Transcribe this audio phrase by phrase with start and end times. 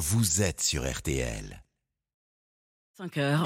[0.00, 1.62] vous êtes sur RTL.
[2.96, 3.44] 5 heures.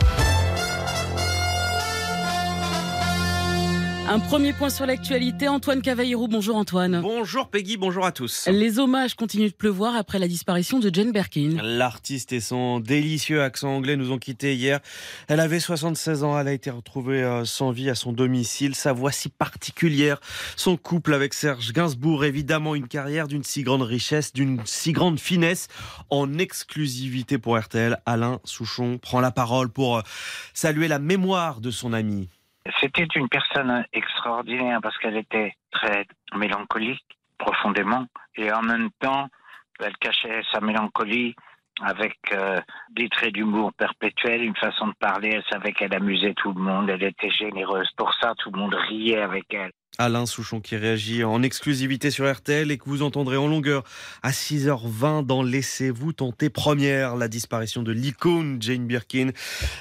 [4.06, 5.48] Un premier point sur l'actualité.
[5.48, 7.00] Antoine Cavallero, bonjour Antoine.
[7.00, 8.46] Bonjour Peggy, bonjour à tous.
[8.48, 11.56] Les hommages continuent de pleuvoir après la disparition de Jane Birkin.
[11.62, 14.80] L'artiste et son délicieux accent anglais nous ont quittés hier.
[15.26, 18.74] Elle avait 76 ans, elle a été retrouvée euh, sans vie à son domicile.
[18.74, 20.20] Sa voix si particulière,
[20.54, 25.18] son couple avec Serge Gainsbourg, évidemment une carrière d'une si grande richesse, d'une si grande
[25.18, 25.68] finesse.
[26.10, 30.02] En exclusivité pour RTL, Alain Souchon prend la parole pour euh,
[30.52, 32.28] saluer la mémoire de son ami.
[32.80, 37.04] C'était une personne extraordinaire parce qu'elle était très mélancolique
[37.38, 39.28] profondément et en même temps
[39.80, 41.34] elle cachait sa mélancolie
[41.82, 42.60] avec euh,
[42.90, 46.88] des traits d'humour perpétuels, une façon de parler, elle savait qu'elle amusait tout le monde,
[46.88, 47.90] elle était généreuse.
[47.96, 49.72] Pour ça, tout le monde riait avec elle.
[49.98, 53.84] Alain Souchon qui réagit en exclusivité sur RTL et que vous entendrez en longueur
[54.22, 59.30] à 6h20 dans Laissez-vous tenter première la disparition de l'icône Jane Birkin.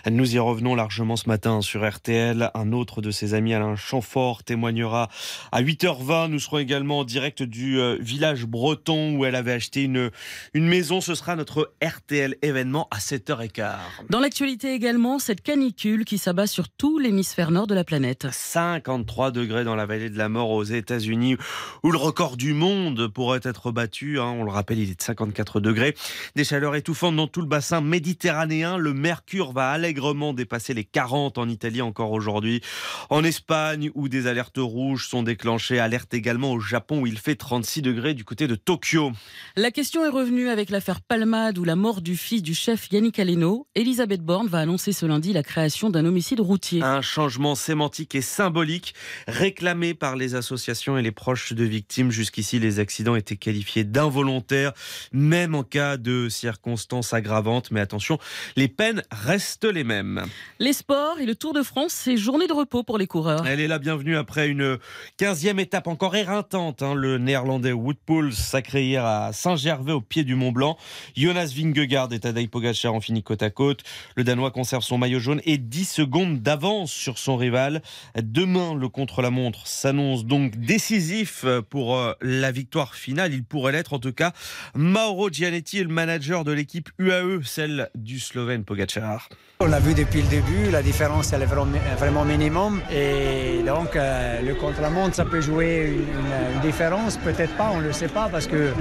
[0.10, 2.52] Nous y revenons largement ce matin sur RTL.
[2.54, 5.10] Un autre de ses amis, Alain Chamfort, témoignera
[5.52, 6.28] à 8h20.
[6.28, 10.12] Nous serons également en direct du euh, village breton où elle avait acheté une,
[10.54, 11.02] une maison.
[11.02, 13.78] Ce sera notre RTL événement à 7h15.
[14.10, 18.28] Dans l'actualité également, cette canicule qui s'abat sur tout l'hémisphère nord de la planète.
[18.32, 21.38] 53 degrés dans la vallée de la mort aux États-Unis,
[21.84, 24.20] où le record du monde pourrait être battu.
[24.20, 24.36] Hein.
[24.38, 25.96] on le rappelle, il est de 54 degrés.
[26.36, 28.78] Des chaleurs étouffantes dans tout le bassin méditerranéen.
[28.78, 32.62] Le mercure va allègrement dépasser les 40 en Italie encore aujourd'hui.
[33.10, 35.80] En Espagne, où des alertes rouges sont déclenchées.
[35.80, 39.12] Alerte également au Japon, où il fait 36 degrés du côté de Tokyo.
[39.56, 43.20] La question est revenue avec l'affaire Palmade ou la mort du fils du chef Yannick
[43.20, 43.68] Aleno.
[43.76, 46.82] Elisabeth Borne va annoncer ce lundi la création d'un homicide routier.
[46.82, 48.94] Un changement sémantique et symbolique
[49.28, 52.12] réclamé par les associations et les proches de victimes.
[52.12, 54.74] Jusqu'ici, les accidents étaient qualifiés d'involontaires,
[55.12, 57.72] même en cas de circonstances aggravantes.
[57.72, 58.20] Mais attention,
[58.56, 60.26] les peines restent les mêmes.
[60.60, 63.46] Les sports et le Tour de France, c'est journée de repos pour les coureurs.
[63.48, 64.78] Elle est la bienvenue après une
[65.20, 66.84] 15e étape encore éreintante.
[66.84, 66.94] Hein.
[66.96, 67.98] Le néerlandais Wood
[68.32, 70.78] sacré hier à Saint-Gervais au pied du Mont Blanc.
[71.16, 73.82] Jonas Vingegaard et Tadej Pogacar ont fini côte à côte.
[74.16, 77.82] Le Danois conserve son maillot jaune et 10 secondes d'avance sur son rival.
[78.16, 83.34] Demain, le contre-la-montre s'annonce donc décisif pour euh, la victoire finale.
[83.34, 84.32] Il pourrait l'être en tout cas.
[84.76, 89.28] Mauro Gianetti le manager de l'équipe UAE, celle du Slovène Pogacar.
[89.60, 94.42] On l'a vu depuis le début, la différence elle est vraiment minimum et donc euh,
[94.42, 98.48] le contre-la-montre ça peut jouer une, différence, peut-être pas, on ne le sait pas parce
[98.48, 98.72] que euh,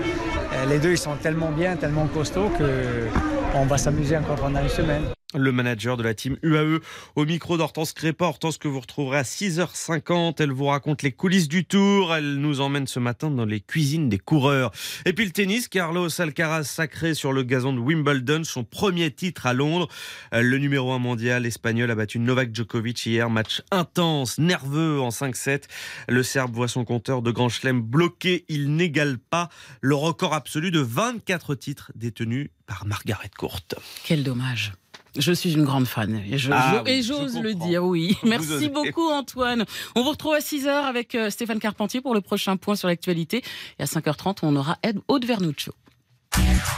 [0.69, 3.09] les deux ils sont tellement bien, tellement costauds que
[3.55, 5.03] on va s'amuser encore pendant une semaine
[5.35, 6.81] le manager de la team UAE
[7.17, 8.27] au micro d'Hortense Crépa.
[8.27, 10.37] Hortense que vous retrouverez à 6h50.
[10.39, 12.15] Elle vous raconte les coulisses du tour.
[12.15, 14.71] Elle nous emmène ce matin dans les cuisines des coureurs.
[15.07, 19.47] Et puis le tennis, Carlos Alcaraz sacré sur le gazon de Wimbledon, son premier titre
[19.47, 19.89] à Londres.
[20.33, 23.31] Le numéro 1 mondial espagnol a battu Novak Djokovic hier.
[23.31, 25.65] Match intense, nerveux en 5-7.
[26.09, 28.45] Le Serbe voit son compteur de Grand Chelem bloqué.
[28.49, 29.49] Il n'égale pas
[29.81, 33.61] le record absolu de 24 titres détenus par Margaret Court.
[34.05, 34.73] Quel dommage.
[35.19, 38.17] Je suis une grande fan et ah j'ose le dire, oui.
[38.25, 39.65] Merci beaucoup Antoine.
[39.95, 43.43] On vous retrouve à 6h avec euh, Stéphane Carpentier pour le prochain point sur l'actualité.
[43.79, 45.75] Et à 5h30, on aura Ed Aude Vernuccio.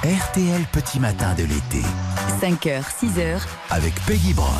[0.02, 1.80] RTL Petit Matin de l'été.
[2.40, 3.40] 5h, 6h.
[3.70, 4.50] Avec Peggy Broche.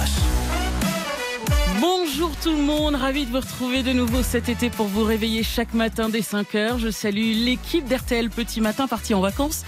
[1.81, 5.43] Bonjour tout le monde, ravi de vous retrouver de nouveau cet été pour vous réveiller
[5.43, 6.79] chaque matin dès 5h.
[6.79, 9.65] Je salue l'équipe d'RTL Petit Matin partie en vacances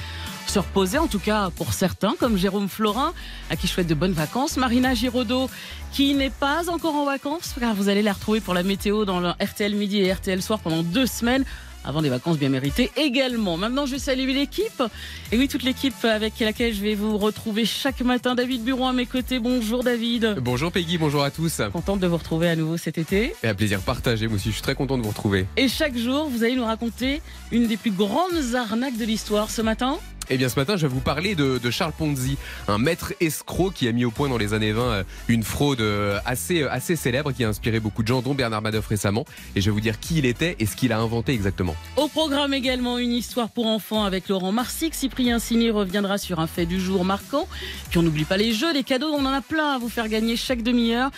[0.57, 3.13] se reposer, en tout cas pour certains, comme Jérôme Florin,
[3.51, 4.57] à qui je souhaite de bonnes vacances.
[4.57, 5.51] Marina Giraudot,
[5.93, 9.21] qui n'est pas encore en vacances, car vous allez la retrouver pour la météo dans
[9.21, 11.45] le RTL Midi et RTL Soir pendant deux semaines
[11.85, 13.59] avant des vacances bien méritées également.
[13.59, 14.83] Maintenant, je salue l'équipe.
[15.31, 18.35] Et oui, toute l'équipe avec laquelle je vais vous retrouver chaque matin.
[18.35, 19.39] David Buron à mes côtés.
[19.39, 20.37] Bonjour David.
[20.41, 21.61] Bonjour Peggy, bonjour à tous.
[21.71, 23.35] Contente de vous retrouver à nouveau cet été.
[23.43, 25.45] Et un plaisir partagé, moi aussi, je suis très content de vous retrouver.
[25.59, 27.21] Et chaque jour, vous allez nous raconter
[27.53, 29.51] une des plus grandes arnaques de l'histoire.
[29.51, 29.99] Ce matin
[30.29, 32.37] eh bien, ce matin, je vais vous parler de, Charles Ponzi,
[32.69, 35.81] un maître escroc qui a mis au point dans les années 20 euh, une fraude
[35.81, 39.25] euh, assez, euh, assez célèbre qui a inspiré beaucoup de gens, dont Bernard Madoff récemment.
[39.55, 41.75] Et je vais vous dire qui il était et ce qu'il a inventé exactement.
[41.97, 44.95] Au programme également une histoire pour enfants avec Laurent Marsic.
[44.95, 47.47] Cyprien Signy reviendra sur un fait du jour marquant.
[47.91, 50.09] Puis on n'oublie pas les jeux, les cadeaux, on en a plein à vous faire
[50.09, 51.11] gagner chaque demi-heure.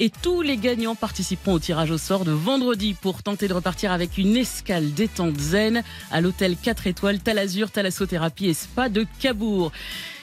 [0.00, 3.92] Et tous les gagnants participeront au tirage au sort de vendredi pour tenter de repartir
[3.92, 9.70] avec une escale détente zen à l'hôtel 4 étoiles Talazur, Thalassothérapie et Spa de Cabourg.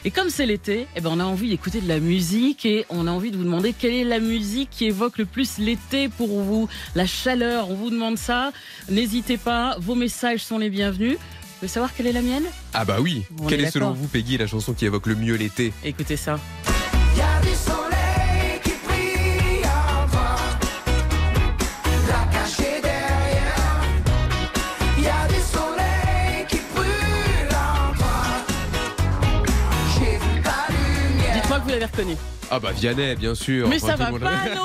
[0.04, 3.08] Et comme c'est l'été, eh ben on a envie d'écouter de la musique et on
[3.08, 6.42] a envie de vous demander quelle est la musique qui évoque le plus l'été pour
[6.42, 7.70] vous, la chaleur.
[7.70, 8.52] On vous demande ça.
[8.90, 11.14] N'hésitez pas, vos messages sont les bienvenus.
[11.14, 11.20] Vous
[11.62, 12.46] voulez savoir quelle est la mienne?
[12.74, 13.24] Ah bah oui.
[13.40, 15.72] On Quelle est est selon vous, Peggy, la chanson qui évoque le mieux l'été?
[15.86, 16.40] Écoutez ça.
[17.16, 18.01] Y a du soleil
[31.82, 32.16] l'avez reconnu.
[32.50, 33.68] Ah bah Vianney, bien sûr.
[33.70, 34.64] Mais Enfin, ça va pas, non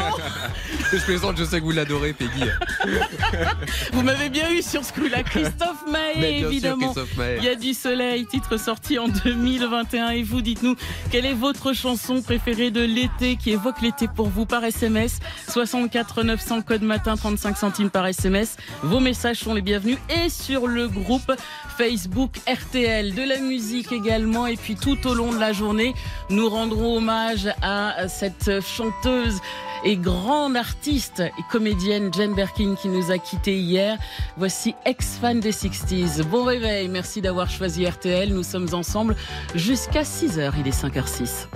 [0.93, 2.45] Je plaisante, je sais que vous l'adorez, Peggy.
[3.93, 5.23] Vous m'avez bien eu sur ce coup-là.
[5.23, 6.95] Christophe Maé, évidemment.
[7.39, 10.11] Il y a du soleil, titre sorti en 2021.
[10.11, 10.77] Et vous, dites-nous,
[11.11, 16.23] quelle est votre chanson préférée de l'été qui évoque l'été pour vous par SMS 64
[16.23, 18.57] 900 code matin, 35 centimes par SMS.
[18.83, 19.99] Vos messages sont les bienvenus.
[20.25, 21.33] Et sur le groupe
[21.77, 24.47] Facebook RTL, de la musique également.
[24.47, 25.95] Et puis tout au long de la journée,
[26.31, 29.41] nous rendrons hommage à cette chanteuse
[29.85, 33.99] et grande artiste et comédienne Jane Birkin qui nous a quittés hier.
[34.37, 35.53] Voici ex-fan des
[35.87, 36.23] 60s.
[36.25, 38.33] Bon réveil, merci d'avoir choisi RTL.
[38.33, 39.17] Nous sommes ensemble
[39.55, 41.47] jusqu'à 6h, il est 5h06.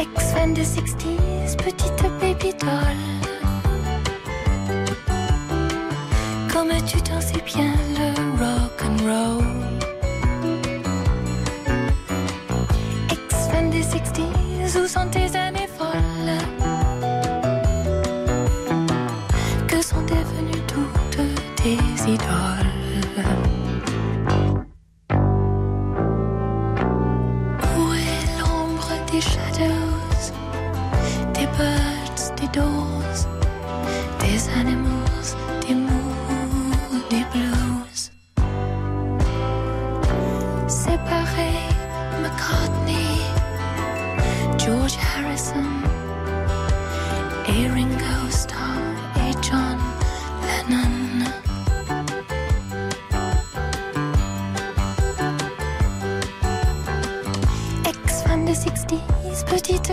[0.00, 2.70] Ex-fan des 60s, petite baby doll.
[6.52, 9.44] Comme tu dansais bien le rock and roll.
[13.10, 16.38] Ex-fan des 60s, où sont tes années folles?
[19.68, 21.18] Que sont devenues toutes
[21.56, 21.78] tes
[22.10, 22.75] idoles?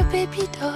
[0.02, 0.74] Baby doll.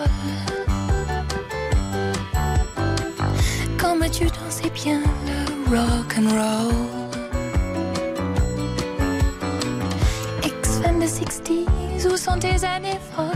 [3.77, 6.73] Comme tu dansais bien le rock and roll.
[10.43, 13.27] Ex-fan des 60s, où sont tes années folles?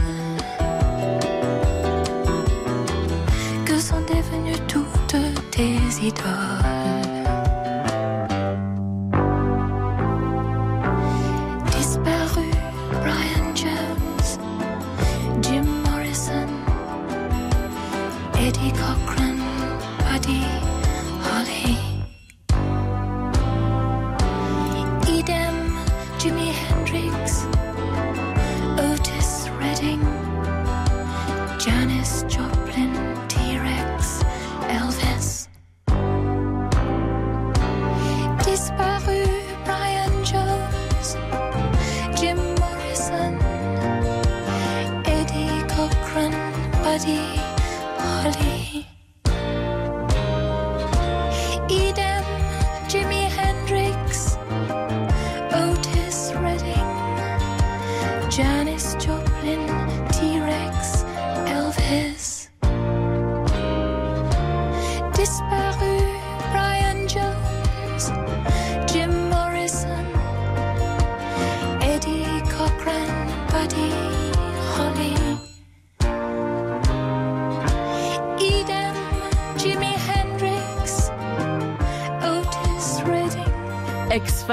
[3.65, 5.15] Que sont devenues toutes
[5.51, 7.00] tes idoles?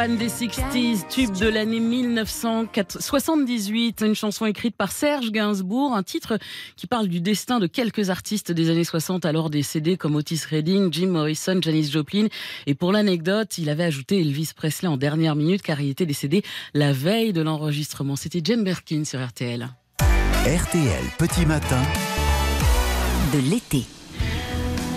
[0.08, 6.38] Ex-fan des 60s, tube de l'année 1978, une chanson écrite par Serge Gainsbourg, un titre
[6.76, 10.92] qui parle du destin de quelques artistes des années 60 alors décédés comme Otis Redding,
[10.92, 12.28] Jim Morrison, Janis Joplin.
[12.66, 16.42] Et pour l'anecdote, il avait ajouté Elvis Presley en dernière minute car il était décédé
[16.74, 18.16] la veille de l'enregistrement.
[18.16, 19.68] C'était Jane Birkin sur RTL.
[20.00, 21.82] RTL Petit Matin.
[23.32, 23.84] De l'été.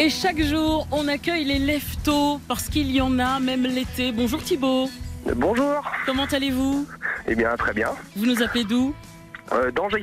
[0.01, 4.11] Et chaque jour, on accueille les leftos parce qu'il y en a même l'été.
[4.11, 4.89] Bonjour Thibaut,
[5.35, 5.83] Bonjour.
[6.07, 6.87] comment allez-vous?
[7.27, 7.89] Eh bien, très bien.
[8.15, 8.95] Vous nous appelez d'où?
[9.51, 10.01] Euh, d'Angers,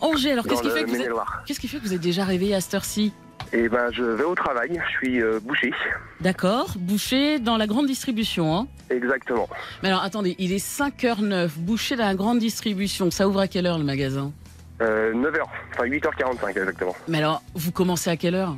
[0.00, 1.12] Angers, alors qu'est-ce qui, fait que vous êtes...
[1.46, 3.12] Qu'est-ce qui fait que vous êtes déjà réveillé à cette heure-ci?
[3.52, 4.82] Eh ben, je vais au travail.
[4.84, 5.72] Je suis euh, boucher.
[6.20, 8.56] D'accord, boucher dans la grande distribution.
[8.56, 9.48] Hein Exactement.
[9.84, 13.12] Mais alors attendez, il est 5h09, boucher dans la grande distribution.
[13.12, 14.32] Ça ouvre à quelle heure le magasin?
[14.80, 15.42] Euh, 9h,
[15.74, 16.96] enfin 8h45 exactement.
[17.06, 18.56] Mais alors, vous commencez à quelle heure?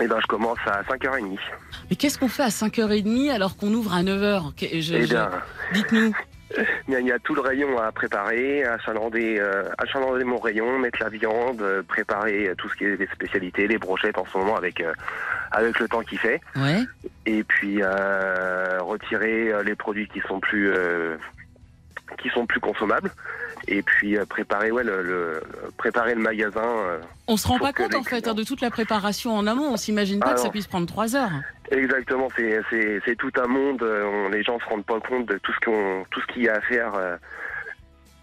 [0.00, 1.38] Eh ben, je commence à 5h30.
[1.90, 5.30] Mais qu'est-ce qu'on fait à 5h30 alors qu'on ouvre à 9h Que- je- Eh bien,
[5.72, 6.12] Dites-nous.
[6.88, 10.38] il y, a- il y a tout le rayon à préparer, achalander, euh, achalander mon
[10.38, 14.18] rayon, mettre la viande, euh, préparer euh, tout ce qui est des spécialités, les brochettes
[14.18, 14.92] en ce moment avec, euh,
[15.50, 16.40] avec le temps qu'il fait.
[16.54, 16.82] Ouais.
[17.24, 20.70] Et puis, euh, retirer euh, les produits qui sont plus...
[22.22, 23.10] qui sont plus consommables.
[23.68, 25.42] Et puis euh, préparer, ouais, le, le-
[25.76, 26.62] préparer le magasin.
[26.64, 29.46] euh, On se rend pas compte en fait clients- hein, de toute la préparation en
[29.46, 29.70] amont.
[29.72, 31.30] On s'imagine pas Ah que ça puisse prendre trois heures.
[31.72, 33.82] Exactement, c'est tout un monde.
[33.82, 36.42] euh, on- les gens se rendent pas compte de tout ce qu'on tout ce qu'il
[36.44, 36.94] y a à faire.
[36.94, 37.16] euh,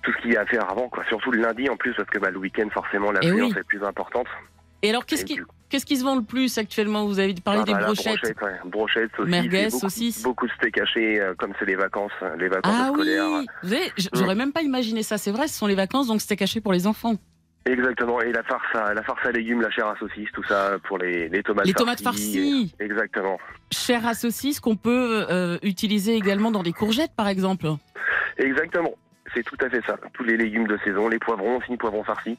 [0.02, 1.04] tout ce qu'il y a à faire avant, quoi.
[1.08, 3.60] Surtout le lundi en plus, parce que bah, le week-end, forcément, Eh l'affluence oui.
[3.60, 4.28] est plus importante.
[4.82, 5.40] Et alors qu'est-ce Et qui
[5.74, 7.06] qu'est-ce qui se vend le plus actuellement?
[7.08, 8.22] Vous avez parlé Ah des bah, brochettes.
[8.24, 8.60] ouais.
[8.66, 10.22] Brochettes, saucisses, Merguez, beaucoup, saucisses.
[10.22, 13.26] Beaucoup de steak haché, euh, comme c'est les vacances, euh, les vacances Ah oui, scolaires.
[13.64, 15.18] vous savez, j- j'aurais même pas imaginé ça.
[15.18, 17.16] C'est vrai, ce sont les vacances, donc c'était caché pour les enfants.
[17.66, 20.78] Exactement, et la farce à, la farce à légumes, la chair à saucisse, tout ça
[20.88, 22.76] pour les, les tomates Les tomates farcies.
[22.80, 23.40] Exactement.
[23.72, 27.68] Chair à saucisse qu'on peut euh, utiliser également dans des courgettes, par exemple.
[28.38, 28.94] Exactement.
[29.34, 29.98] C'est tout à fait ça.
[30.14, 32.38] Tous les légumes de saison, les poivrons aussi, poivrons farcis.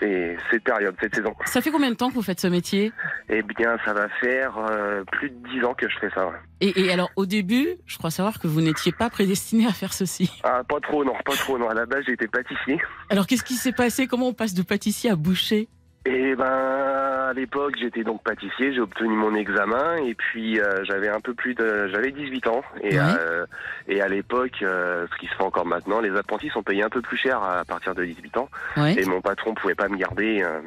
[0.00, 1.34] C'est cette période, cette saison.
[1.44, 2.92] Ça fait combien de temps que vous faites ce métier?
[3.28, 6.26] Eh bien, ça va faire euh, plus de dix ans que je fais ça.
[6.26, 6.34] ouais.
[6.60, 9.92] et, et alors, au début, je crois savoir que vous n'étiez pas prédestiné à faire
[9.92, 10.30] ceci.
[10.42, 11.68] Ah, pas trop, non, pas trop, non.
[11.68, 12.80] À la base, j'étais pâtissier.
[13.10, 14.06] Alors, qu'est-ce qui s'est passé?
[14.08, 15.68] Comment on passe de pâtissier à boucher?
[16.04, 21.08] Et ben, à l'époque, j'étais donc pâtissier, j'ai obtenu mon examen et puis euh, j'avais
[21.08, 22.62] un peu plus de, j'avais 18 ans.
[22.80, 23.46] Et euh,
[23.88, 26.88] et à l'époque, euh, ce qui se fait encore maintenant, les apprentis sont payés un
[26.88, 28.48] peu plus cher à partir de 18 ans.
[28.76, 30.60] Et mon patron pouvait pas me garder, euh,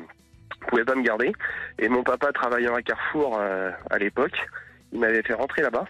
[0.68, 1.34] pouvait pas me garder.
[1.80, 4.38] Et mon papa travaillant à Carrefour euh, à l'époque,
[4.94, 5.86] il m'avait fait rentrer là-bas.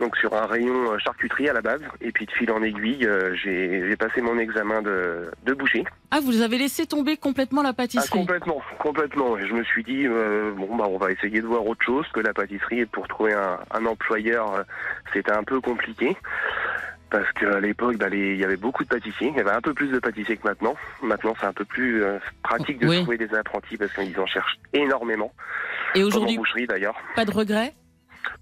[0.00, 3.06] Donc sur un rayon euh, charcuterie à la base, et puis de fil en aiguille,
[3.06, 5.84] euh, j'ai passé mon examen de, de boucher.
[6.10, 9.38] Ah, vous avez laissé tomber complètement la Ah, pâtisserie complètement, complètement.
[9.38, 12.06] Et je me suis dit, euh, bon, bah, on va essayer de voir autre chose
[12.12, 12.80] que la pâtisserie.
[12.80, 14.64] Et pour trouver un, un employeur,
[15.12, 16.16] c'était un peu compliqué.
[17.10, 19.28] Parce qu'à l'époque, bah, il y avait beaucoup de pâtissiers.
[19.28, 20.74] Il y avait un peu plus de pâtissiers que maintenant.
[21.02, 23.02] Maintenant, c'est un peu plus euh, pratique de Oui.
[23.02, 25.32] trouver des apprentis parce qu'ils en cherchent énormément.
[25.94, 26.96] Et aujourd'hui, boucherie d'ailleurs.
[27.14, 27.74] pas de regrets?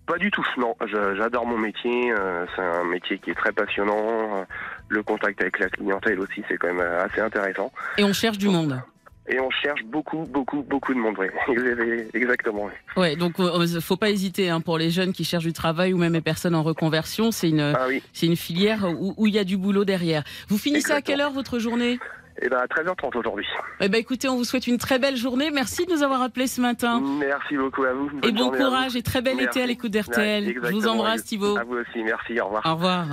[0.06, 0.74] Pas du tout, non.
[1.16, 2.12] J'adore mon métier.
[2.12, 4.44] euh, c'est un métier qui est très passionnant.
[4.88, 7.72] Le contact avec la clientèle aussi, c'est quand même euh, assez intéressant.
[7.98, 8.80] Et on cherche du monde.
[9.28, 11.28] Et on cherche beaucoup, beaucoup, beaucoup de monde, oui.
[12.14, 12.64] Exactement.
[12.64, 12.72] oui.
[13.00, 15.98] Ouais, donc euh, faut pas hésiter hein, pour les jeunes qui cherchent du travail ou
[15.98, 17.30] même les personnes en reconversion.
[17.30, 18.02] C'est une, Ah oui.
[18.12, 20.24] c'est une filière où il y a du boulot derrière.
[20.48, 22.00] Vous finissez à quelle heure votre journée?
[22.40, 23.46] Et ben à 13h30 aujourd'hui.
[23.80, 25.50] Eh ben écoutez, on vous souhaite une très belle journée.
[25.50, 27.00] Merci de nous avoir appelés ce matin.
[27.18, 28.08] Merci beaucoup à vous.
[28.10, 29.58] Bonne Et bon courage et très bel Merci.
[29.58, 30.54] été à l'écoute d'RTL.
[30.62, 31.56] Je vous embrasse Thibaut.
[31.58, 32.66] À vous aussi, merci, au revoir.
[32.66, 33.06] Au revoir.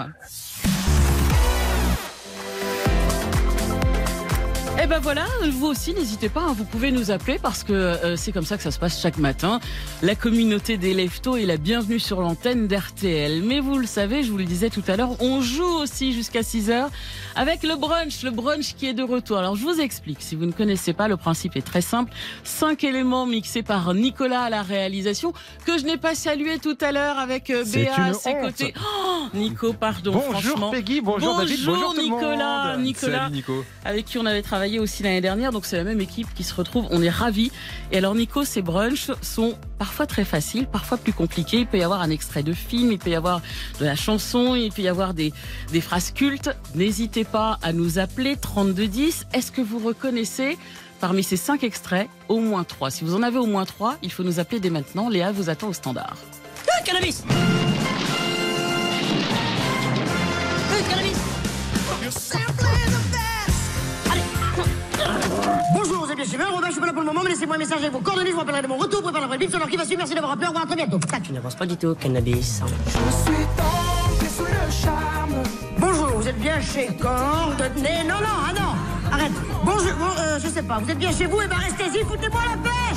[4.81, 8.15] Et ben voilà, vous aussi n'hésitez pas, hein, vous pouvez nous appeler parce que euh,
[8.15, 9.59] c'est comme ça que ça se passe chaque matin.
[10.01, 13.43] La communauté des Leftos est la bienvenue sur l'antenne d'RTL.
[13.43, 16.43] Mais vous le savez, je vous le disais tout à l'heure, on joue aussi jusqu'à
[16.43, 16.89] 6 heures
[17.35, 19.37] avec le brunch, le brunch qui est de retour.
[19.39, 22.13] Alors je vous explique, si vous ne connaissez pas, le principe est très simple.
[22.45, 25.33] Cinq éléments mixés par Nicolas à la réalisation
[25.65, 28.29] que je n'ai pas salué tout à l'heure avec euh, C'est Béa à une ses
[28.29, 28.41] honte.
[28.45, 28.73] côtés.
[28.79, 30.13] Oh, Nico, pardon.
[30.13, 30.71] Bonjour franchement.
[30.71, 32.85] Peggy, bonjour, David, bonjour tout le Nicolas, monde.
[32.85, 33.65] Nicolas, Salut Nico.
[33.83, 35.51] avec qui on avait travaillé aussi l'année dernière.
[35.51, 36.85] Donc c'est la même équipe qui se retrouve.
[36.91, 37.51] On est ravis.
[37.91, 41.59] Et alors Nico, ces brunchs sont parfois très faciles, parfois plus compliqués.
[41.59, 43.41] Il peut y avoir un extrait de film, il peut y avoir
[43.79, 45.33] de la chanson, il peut y avoir des,
[45.71, 46.51] des phrases cultes.
[46.75, 49.25] N'hésitez pas à nous appeler 3210.
[49.33, 50.57] Est-ce que vous reconnaissez
[50.99, 52.91] Parmi ces cinq extraits, au moins trois?
[52.91, 55.07] Si vous en avez au moins trois, il faut nous appeler dès maintenant.
[55.07, 56.17] Léa vous attend au standard.
[56.85, 57.23] cannabis
[60.89, 62.48] cannabis
[66.09, 67.59] vous êtes bien chez Robin, je suis pas là pour le moment, mais laissez-moi un
[67.59, 69.69] message avec vos coordonnées, je vous rappellerai de mon retour, prépare la vraie bip, alors
[69.69, 70.97] qui va suivre, merci d'avoir appelé, au revoir, à très bientôt.
[70.97, 71.21] Tac.
[71.21, 72.63] Tu n'avances pas du tout, cannabis.
[72.87, 75.43] Je suis tombé sous le charme.
[75.77, 79.31] Bonjour, vous êtes bien chez Coordonnées Non, non, ah non, arrête.
[79.63, 82.41] Bonjour, bon, euh, je sais pas, vous êtes bien chez vous, et ben restez-y, foutez-moi
[82.49, 82.88] la paix.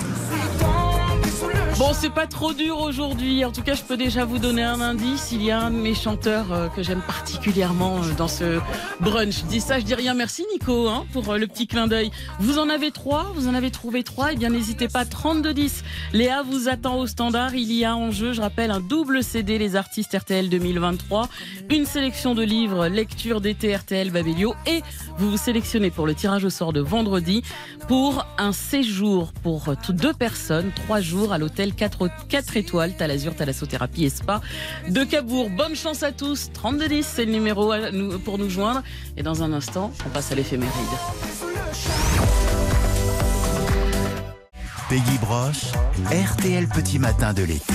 [1.82, 3.44] Bon, c'est pas trop dur aujourd'hui.
[3.44, 5.30] En tout cas, je peux déjà vous donner un indice.
[5.32, 8.60] Il y a un de mes chanteurs euh, que j'aime particulièrement euh, dans ce
[9.00, 9.40] brunch.
[9.40, 10.14] Je dis ça, je dis rien.
[10.14, 12.12] Merci Nico hein, pour euh, le petit clin d'œil.
[12.38, 14.32] Vous en avez trois, vous en avez trouvé trois.
[14.32, 15.04] Eh bien, n'hésitez pas.
[15.04, 15.82] 3210.
[16.12, 17.56] Léa vous attend au standard.
[17.56, 21.28] Il y a en jeu, je rappelle, un double CD Les Artistes RTL 2023,
[21.68, 24.82] une sélection de livres, lecture d'été RTL Babelio, et
[25.18, 27.42] vous vous sélectionnez pour le tirage au sort de vendredi
[27.88, 34.04] pour un séjour pour deux personnes, trois jours à l'hôtel 4, 4 étoiles, Talazur, Thalassothérapie
[34.04, 34.40] et Spa
[34.88, 35.50] de Cabourg.
[35.50, 36.50] Bonne chance à tous.
[36.52, 38.82] 3210, c'est le numéro à nous- pour nous joindre.
[39.16, 40.72] Et dans un instant, on passe à l'éphéméride.
[44.88, 45.72] Peggy Broche,
[46.10, 47.74] RTL Petit Matin de l'été.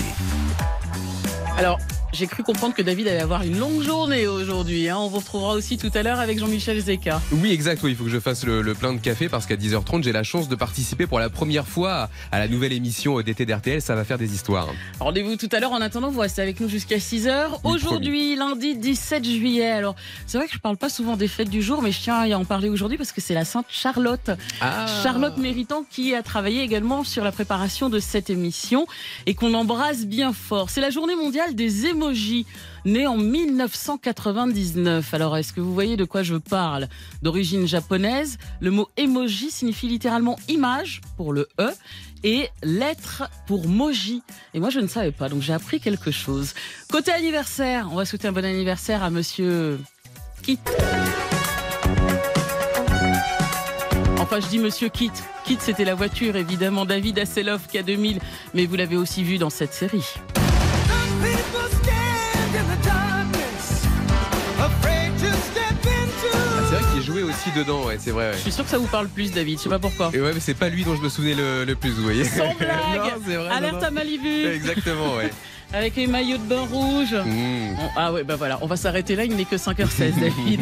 [1.58, 1.80] Alors,
[2.14, 4.88] j'ai cru comprendre que David allait avoir une longue journée aujourd'hui.
[4.90, 4.98] hein.
[4.98, 7.22] On vous retrouvera aussi tout à l'heure avec Jean-Michel Zeka.
[7.32, 7.82] Oui, exact.
[7.84, 10.12] Oui, il faut que je fasse le, le plein de café parce qu'à 10h30, j'ai
[10.14, 13.82] la chance de participer pour la première fois à la nouvelle émission d'été d'RTL.
[13.82, 14.68] Ça va faire des histoires.
[15.00, 15.74] Rendez-vous tout à l'heure.
[15.74, 17.60] En attendant, vous restez avec nous jusqu'à 6h.
[17.64, 19.70] Aujourd'hui, lundi 17 juillet.
[19.70, 19.96] Alors,
[20.26, 22.38] c'est vrai que je parle pas souvent des fêtes du jour, mais je tiens à
[22.38, 24.32] en parler aujourd'hui parce que c'est la Sainte Charlotte.
[24.62, 24.86] Ah.
[25.04, 28.88] Charlotte Méritant qui a travaillé également sur la préparation de cette émission
[29.26, 30.70] et qu'on embrasse bien fort.
[30.70, 32.46] C'est la journée mondiale des émojis,
[32.86, 35.14] née en 1999.
[35.14, 36.88] Alors, est-ce que vous voyez de quoi je parle?
[37.24, 41.70] D'origine japonaise, le mot emoji signifie littéralement image pour le E
[42.24, 44.22] et lettre pour moji.
[44.54, 46.54] Et moi, je ne savais pas, donc j'ai appris quelque chose.
[46.92, 49.80] Côté anniversaire, on va souhaiter un bon anniversaire à monsieur
[50.44, 50.60] Kit.
[54.20, 55.12] Enfin, je dis Monsieur Kit.
[55.46, 58.20] Kit, c'était la voiture, évidemment, David Hasselhoff, K2000,
[58.54, 60.06] mais vous l'avez aussi vu dans cette série.
[64.60, 64.70] Ah,
[66.70, 68.30] c'est vrai qu'il jouait aussi dedans, ouais, c'est vrai.
[68.32, 68.36] ouais.
[68.36, 70.10] Je suis sûr que ça vous parle plus, David, je sais pas pourquoi.
[70.14, 72.24] Et ouais, mais c'est pas lui dont je me souvenais le, le plus, vous voyez.
[72.26, 73.88] Sans blague Non, vrai, Alerte non.
[73.88, 75.32] à Malibu Exactement, ouais.
[75.74, 77.14] Avec les maillots de bain rouges.
[77.14, 77.76] Mmh.
[77.98, 80.62] Ah ouais, bah voilà, on va s'arrêter là, il n'est que 5h16, David.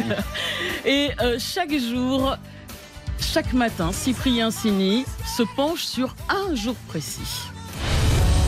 [0.84, 2.36] Et euh, chaque jour,
[3.20, 5.04] chaque matin, Cyprien Sini
[5.36, 7.42] se penche sur un jour précis.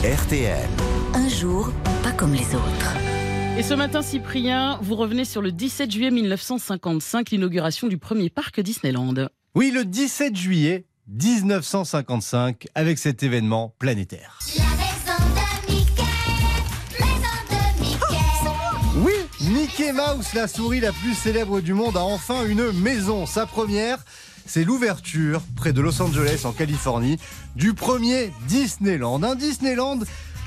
[0.03, 0.67] RTL.
[1.13, 1.71] Un jour,
[2.03, 2.93] pas comme les autres.
[3.59, 8.61] Et ce matin, Cyprien, vous revenez sur le 17 juillet 1955, l'inauguration du premier parc
[8.61, 9.27] Disneyland.
[9.53, 14.39] Oui, le 17 juillet 1955, avec cet événement planétaire.
[18.95, 19.11] Oui,
[19.41, 23.25] Mickey Mouse, la souris la plus célèbre du monde, a enfin une maison.
[23.25, 24.05] Sa première,
[24.45, 27.17] c'est l'ouverture, près de Los Angeles, en Californie,
[27.57, 29.21] du premier Disneyland.
[29.21, 29.99] Un Disneyland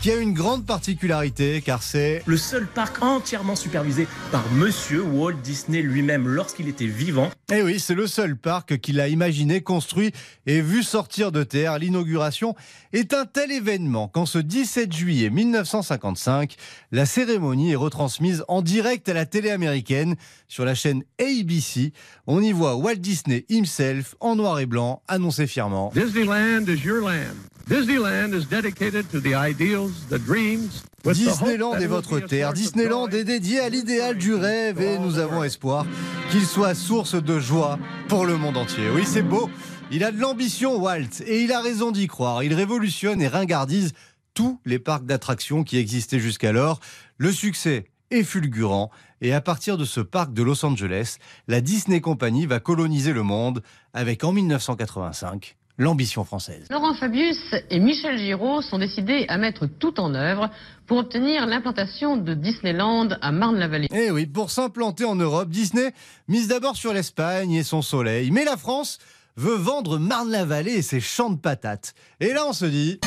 [0.03, 5.37] qui a une grande particularité, car c'est le seul parc entièrement supervisé par Monsieur Walt
[5.45, 7.31] Disney lui-même lorsqu'il était vivant.
[7.53, 10.11] Eh oui, c'est le seul parc qu'il a imaginé, construit
[10.45, 11.79] et vu sortir de terre.
[11.79, 12.57] L'inauguration
[12.93, 16.57] est un tel événement qu'en ce 17 juillet 1955,
[16.91, 20.17] la cérémonie est retransmise en direct à la télé américaine
[20.49, 21.93] sur la chaîne ABC.
[22.27, 27.03] On y voit Walt Disney himself en noir et blanc annoncer fièrement Disneyland is your
[27.03, 27.52] land.
[27.69, 30.83] Disneyland is dedicated to the ideals, the dreams.
[31.05, 32.53] with the hope Disneyland that est votre terre.
[32.53, 35.87] Disneyland est dédié à l'idéal du rêve et nous avons espoir
[36.31, 38.91] qu'il soit source de joie pour le monde entier.
[38.91, 39.51] Oui, c'est beau.
[39.91, 42.43] Il a de l'ambition, Walt, et il a raison d'y croire.
[42.43, 43.93] Il révolutionne et ringardise
[44.35, 46.81] tous les parcs d'attractions qui existaient jusqu'alors.
[47.19, 52.01] Le succès est fulgurant et à partir de ce parc de Los Angeles, la Disney
[52.01, 56.67] Company va coloniser le monde avec en 1985 l'ambition française.
[56.71, 57.39] Laurent Fabius
[57.71, 60.51] et Michel Giraud sont décidés à mettre tout en œuvre
[60.87, 63.89] pour obtenir l'implantation de Disneyland à Marne-la-Vallée.
[63.93, 65.93] Eh oui, pour s'implanter en Europe, Disney
[66.29, 68.31] mise d'abord sur l'Espagne et son soleil.
[68.31, 68.99] Mais la France
[69.37, 71.95] veut vendre Marne-la-Vallée et ses champs de patates.
[72.21, 73.01] Et là, on se dit.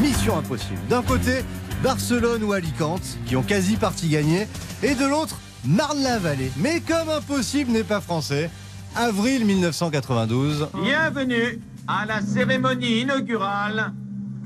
[0.00, 0.78] Mission impossible.
[0.88, 1.42] D'un côté,
[1.82, 4.46] Barcelone ou Alicante, qui ont quasi partie gagnée,
[4.82, 6.52] et de l'autre, Marne-la-Vallée.
[6.58, 8.50] Mais comme impossible n'est pas français,
[8.98, 10.68] avril 1992.
[10.82, 13.92] Bienvenue à la cérémonie inaugurale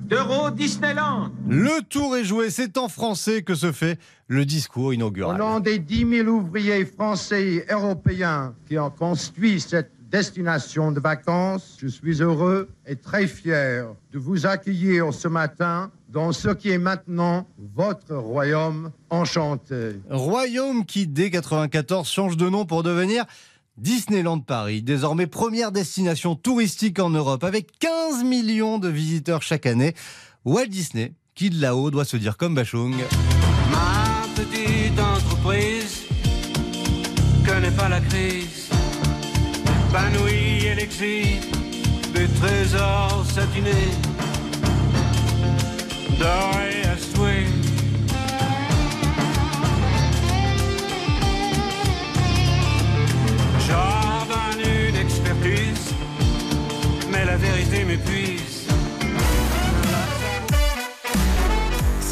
[0.05, 1.31] d'Euro Disneyland.
[1.49, 5.39] Le tour est joué, c'est en français que se fait le discours Au inaugural.
[5.39, 11.79] nom des 10 000 ouvriers français et européens qui ont construit cette destination de vacances,
[11.81, 16.77] je suis heureux et très fier de vous accueillir ce matin dans ce qui est
[16.79, 19.97] maintenant votre royaume enchanté.
[20.11, 23.25] Royaume qui, dès 94, change de nom pour devenir
[23.77, 29.95] Disneyland Paris, désormais première destination touristique en Europe, avec 15 millions de visiteurs chaque année.
[30.45, 32.95] Walt Disney, qui de là-haut doit se dire comme Bachung.
[33.71, 36.03] Ma petite entreprise
[37.77, 38.69] pas la crise.
[41.03, 41.41] Et
[42.15, 43.71] des trésors satinés.
[57.33, 58.42] La vérité m'épuise.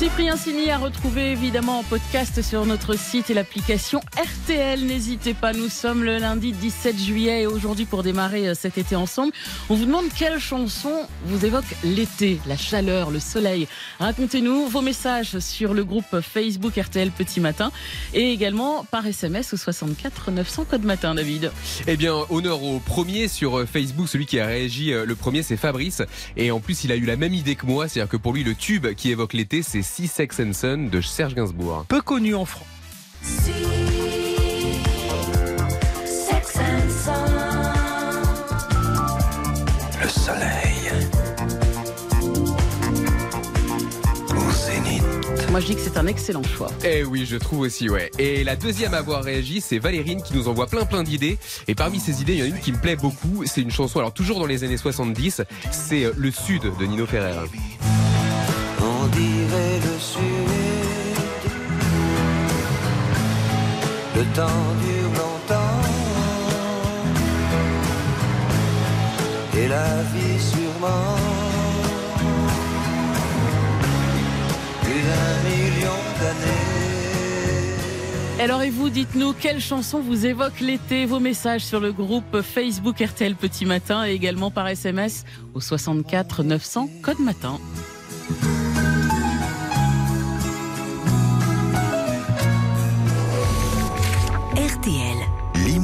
[0.01, 4.87] Cyprien Insigny à retrouver évidemment en podcast sur notre site et l'application RTL.
[4.87, 8.97] N'hésitez pas, nous sommes le lundi 17 juillet et aujourd'hui pour démarrer euh, cet été
[8.97, 9.35] ensemble,
[9.69, 10.91] on vous demande quelle chanson
[11.27, 13.69] vous évoque l'été, la chaleur, le soleil.
[13.99, 17.71] Racontez-nous vos messages sur le groupe Facebook RTL Petit Matin
[18.15, 21.53] et également par SMS au 64 900 code matin, David.
[21.87, 25.43] Eh bien, honneur au premier sur euh, Facebook, celui qui a réagi euh, le premier,
[25.43, 26.01] c'est Fabrice.
[26.39, 28.45] Et en plus, il a eu la même idée que moi, c'est-à-dire que pour lui,
[28.45, 31.85] le tube qui évoque l'été, c'est Six Sex and Son de Serge Gainsbourg.
[31.89, 32.67] Peu connu en France.
[40.01, 40.93] Le soleil.
[44.31, 45.03] Au zénith.
[45.51, 46.71] Moi, je dis que c'est un excellent choix.
[46.85, 48.11] Eh oui, je trouve aussi, ouais.
[48.19, 51.39] Et la deuxième à avoir réagi, c'est Valérine qui nous envoie plein plein d'idées.
[51.67, 53.45] Et parmi ces idées, il y en a une qui me plaît beaucoup.
[53.45, 57.07] C'est une chanson, alors toujours dans les années 70, c'est euh, Le Sud de Nino
[57.07, 57.35] Ferrer.
[59.13, 60.21] Dirait le sud.
[64.17, 65.81] Le temps dure longtemps.
[69.57, 71.17] Et la vie sûrement.
[75.45, 76.81] Million d'années.
[78.41, 81.05] Alors et vous, dites-nous quelle chanson vous évoque l'été?
[81.05, 86.43] Vos messages sur le groupe Facebook RTL Petit Matin et également par SMS au 64
[86.43, 87.59] 900 code matin.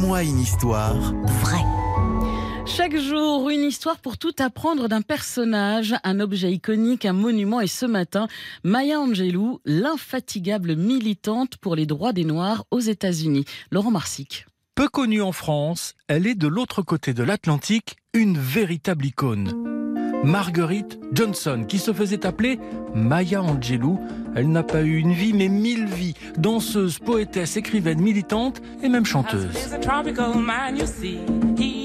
[0.07, 0.95] Lis-moi une histoire.
[1.25, 1.65] Vrai.
[2.65, 7.61] Chaque jour, une histoire pour tout apprendre d'un personnage, un objet iconique, un monument.
[7.61, 8.29] Et ce matin,
[8.63, 13.47] Maya Angelou, l'infatigable militante pour les droits des Noirs aux États-Unis.
[13.73, 14.47] Laurent Marsic.
[14.77, 19.76] Peu connue en France, elle est de l'autre côté de l'Atlantique une véritable icône.
[20.25, 22.59] Marguerite Johnson, qui se faisait appeler
[22.95, 23.99] Maya Angelou.
[24.35, 26.15] Elle n'a pas eu une vie, mais mille vies.
[26.37, 29.49] Danseuse, poétesse, écrivaine, militante et même chanteuse.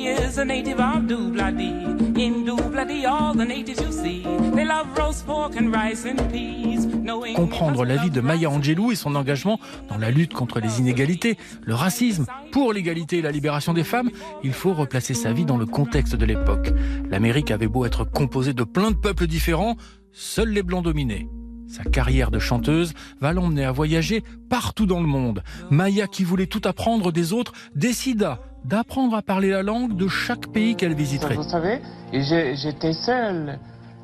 [0.04, 1.72] Is a native of Dubladi.
[2.18, 4.24] In Dubladi, all the natives you see.
[4.56, 6.88] They love roast pork and rice and peas.
[6.88, 10.80] Knowing Comprendre la vie de Maya Angelou et son engagement dans la lutte contre les
[10.80, 14.10] inégalités, le racisme, pour l'égalité et la libération des femmes,
[14.44, 16.72] il faut replacer sa vie dans le contexte de l'époque.
[17.10, 19.78] L'Amérique avait beau être composée de plein de peuples différents,
[20.12, 21.28] seuls les blancs dominaient.
[21.68, 25.42] Sa carrière de chanteuse va l'emmener à voyager partout dans le monde.
[25.72, 30.46] Maya, qui voulait tout apprendre des autres, décida d'apprendre à parler la langue de chaque
[30.52, 31.34] pays qu'elle visiterait.
[31.34, 31.80] Vous savez,
[32.14, 33.58] j'étais seule.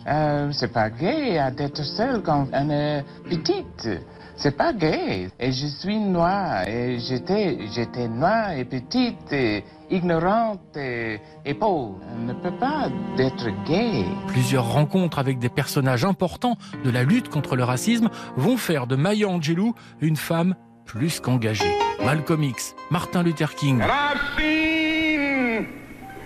[0.08, 3.88] Euh, c'est pas gay d'être seule quand on est petite.
[4.36, 5.30] C'est pas gay.
[5.40, 6.68] Et je suis noire.
[6.68, 12.00] Et j'étais, noire et petite et ignorante et, et pauvre.
[12.16, 14.06] On ne peut pas être gay.
[14.28, 18.96] Plusieurs rencontres avec des personnages importants de la lutte contre le racisme vont faire de
[18.96, 21.78] Maya Angelou une femme plus qu'engagée.
[22.04, 23.82] Malcolm X, Martin Luther King.
[23.82, 25.68] And I've seen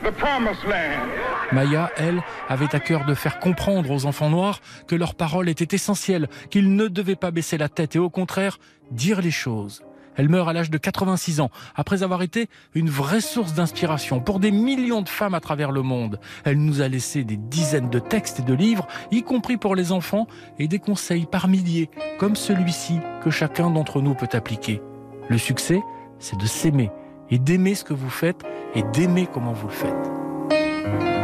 [0.04, 1.10] the promised land.
[1.52, 5.76] Maya, elle, avait à cœur de faire comprendre aux enfants noirs que leur parole était
[5.76, 8.58] essentielle, qu'ils ne devaient pas baisser la tête et au contraire
[8.92, 9.84] dire les choses.
[10.16, 14.40] Elle meurt à l'âge de 86 ans, après avoir été une vraie source d'inspiration pour
[14.40, 16.20] des millions de femmes à travers le monde.
[16.44, 19.92] Elle nous a laissé des dizaines de textes et de livres, y compris pour les
[19.92, 20.28] enfants,
[20.60, 24.82] et des conseils par milliers, comme celui-ci que chacun d'entre nous peut appliquer.
[25.30, 25.82] Le succès,
[26.20, 26.92] c'est de s'aimer,
[27.30, 28.44] et d'aimer ce que vous faites,
[28.76, 31.21] et d'aimer comment vous le faites.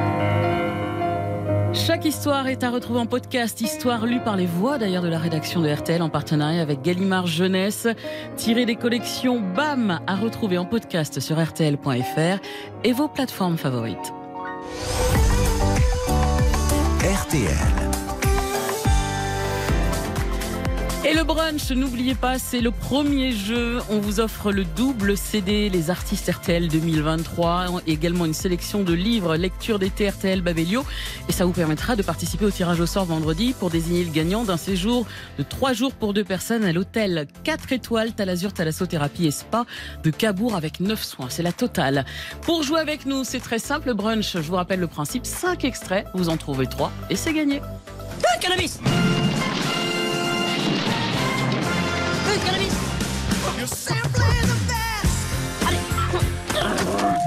[1.86, 5.20] Chaque histoire est à retrouver en podcast, histoire lue par les voix d'ailleurs de la
[5.20, 7.88] rédaction de RTL en partenariat avec Gallimard Jeunesse,
[8.36, 12.40] tirée des collections BAM à retrouver en podcast sur rtl.fr
[12.84, 14.14] et vos plateformes favorites.
[17.04, 17.87] RTL.
[21.10, 23.80] Et le brunch, n'oubliez pas, c'est le premier jeu.
[23.90, 29.38] On vous offre le double CD, les artistes RTL 2023, également une sélection de livres,
[29.38, 30.84] lecture d'été RTL Babelio.
[31.30, 34.44] Et ça vous permettra de participer au tirage au sort vendredi pour désigner le gagnant
[34.44, 39.32] d'un séjour de trois jours pour deux personnes à l'hôtel 4 étoiles Talazur Thalassothérapie et
[39.32, 39.66] Spa
[40.04, 41.28] de Cabourg avec 9 soins.
[41.30, 42.04] C'est la totale.
[42.42, 43.94] Pour jouer avec nous, c'est très simple.
[43.94, 47.62] Brunch, je vous rappelle le principe 5 extraits, vous en trouvez 3 et c'est gagné.
[48.42, 48.82] Cannabis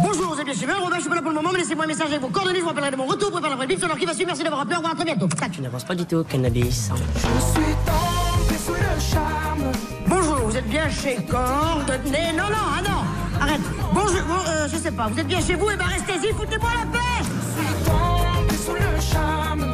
[0.02, 1.58] Bonjour, vous êtes bien chez moi, Robin, je suis pas là pour le moment, mais
[1.60, 3.66] laissez-moi un message avec vos coordonnées, je vous rappellerai de mon retour, préparez la vraie
[3.66, 5.28] bip, alors qui va suivre, merci d'avoir appelé, au revoir, à très bientôt.
[5.28, 6.90] Tac, tu n'avances pas du tout, cannabis.
[7.14, 9.72] Je suis tombé sous le charme.
[10.06, 13.60] Bonjour, vous êtes bien chez Coordonnées Non, non, ah non Arrête
[13.92, 16.70] Bonjour, bon, euh, je sais pas, vous êtes bien chez vous, et ben restez-y, foutez-moi
[16.78, 19.72] la paix Je suis tombé sous le charme.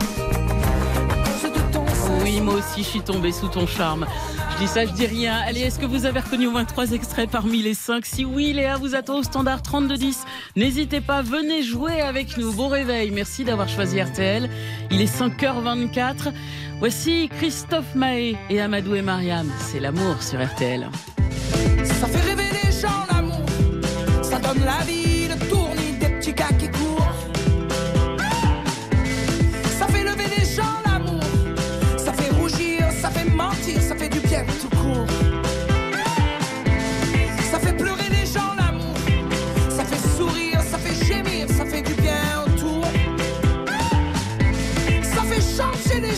[2.23, 4.07] Oui, moi aussi, je suis tombée sous ton charme.
[4.57, 5.35] Je dis ça, je dis rien.
[5.47, 8.07] Allez, est-ce que vous avez reconnu au moins trois extraits parmi les cinq?
[8.07, 10.25] Si oui, Léa vous attend au standard 3210.
[10.57, 12.55] N'hésitez pas, venez jouer avec nous.
[12.55, 14.49] Bon réveil, merci d'avoir choisi RTL.
[14.91, 16.33] Il est 5h24.
[16.79, 19.47] Voici Christophe Mahé et Amadou et Mariam.
[19.59, 20.89] C'est l'amour sur RTL.
[21.85, 23.45] Ça fait rêver les gens l'amour,
[24.23, 25.16] ça donne la vie,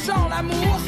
[0.08, 0.87] gens l'amour,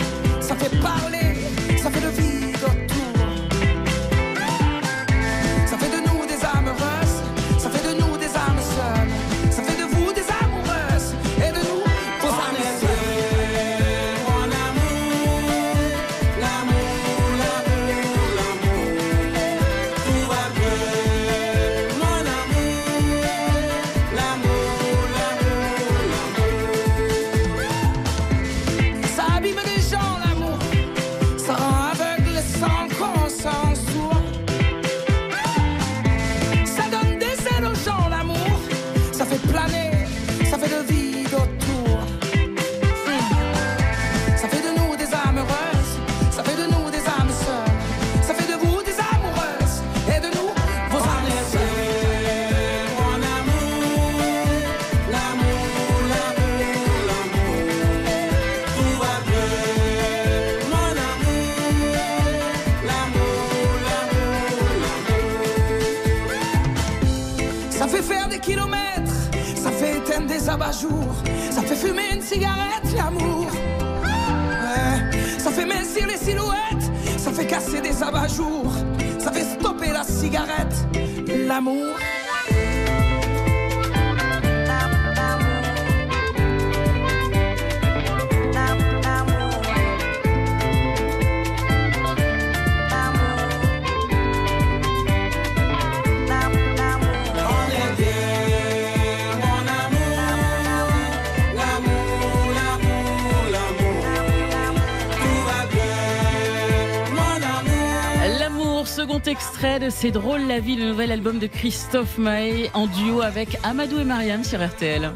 [108.80, 108.88] amour.
[108.88, 113.20] Second extrait de C'est drôle la vie, le nouvel album de Christophe Mahé en duo
[113.22, 115.10] avec Amadou et Mariam sur RTL.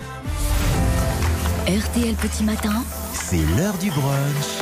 [1.67, 2.85] RTL Petit Matin.
[3.13, 4.61] C'est l'heure du brunch.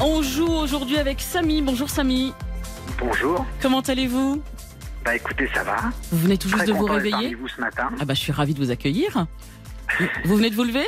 [0.00, 1.62] On joue aujourd'hui avec Samy.
[1.62, 2.32] Bonjour Samy.
[2.98, 3.44] Bonjour.
[3.60, 4.40] Comment allez-vous?
[5.04, 5.76] Bah écoutez, ça va.
[6.12, 7.90] Vous venez tout juste de vous réveiller vous ce matin.
[8.00, 9.26] Ah bah je suis ravie de vous accueillir.
[10.24, 10.86] Vous- venez de vous lever?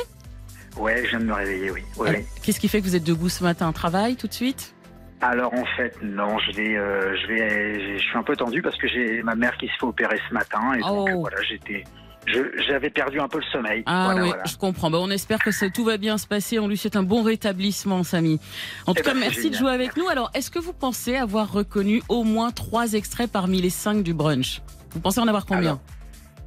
[0.75, 1.81] Ouais, je viens de me réveiller, oui.
[1.97, 2.09] Oui.
[2.41, 3.71] Qu'est-ce qui fait que vous êtes debout ce matin?
[3.71, 4.73] Travail tout de suite?
[5.21, 8.77] Alors en fait, non, je vais, euh, je vais, je suis un peu tendu parce
[8.77, 11.07] que j'ai ma mère qui se fait opérer ce matin et donc Oh.
[11.09, 11.83] euh, voilà, j'étais,
[12.27, 13.81] je- j'avais perdu un peu le sommeil.
[13.87, 14.43] Ah voilà, oui, voilà.
[14.45, 14.91] je comprends.
[14.91, 16.59] Bah, on espère que ça, tout va bien se passer.
[16.59, 18.39] On lui souhaite un bon rétablissement, Samy.
[18.85, 20.07] En tout Eh cas, ben, c'est merci de jouer avec nous.
[20.07, 24.13] Alors, est-ce que vous pensez avoir reconnu au moins trois extraits parmi les cinq du
[24.13, 24.61] brunch?
[24.91, 25.79] Vous pensez en avoir combien?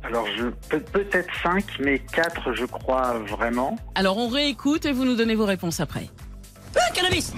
[0.02, 0.44] Alors je
[0.94, 3.76] peut-être 5, mais 4 je crois vraiment.
[3.96, 6.08] Alors, on réécoute et vous nous donnez vos réponses après.
[6.76, 7.34] Euh, cannabis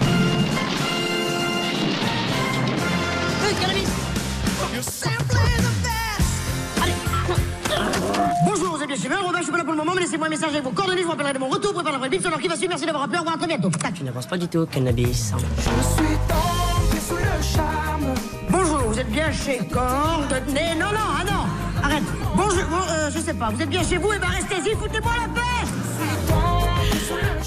[8.45, 10.27] Bonjour, vous êtes bien chez Robin, je suis pas là pour le moment, mais laissez-moi
[10.27, 12.25] un message avec vos coordonnées, je vous rappellerai de mon retour, prépare la vraie bip,
[12.27, 13.71] alors qui va suivre, merci d'avoir appelé, au revoir, à très bientôt.
[13.71, 15.33] Tac, tu n'avances pas du tout, cannabis.
[15.57, 18.15] Je suis tombé sous le charme.
[18.51, 21.47] Bonjour, vous êtes bien chez Coordonnées Non, non, ah non
[21.83, 22.03] Arrête
[22.35, 25.13] Bonjour, bon, euh, je sais pas, vous êtes bien chez vous, et ben restez-y, foutez-moi
[25.21, 25.67] la paix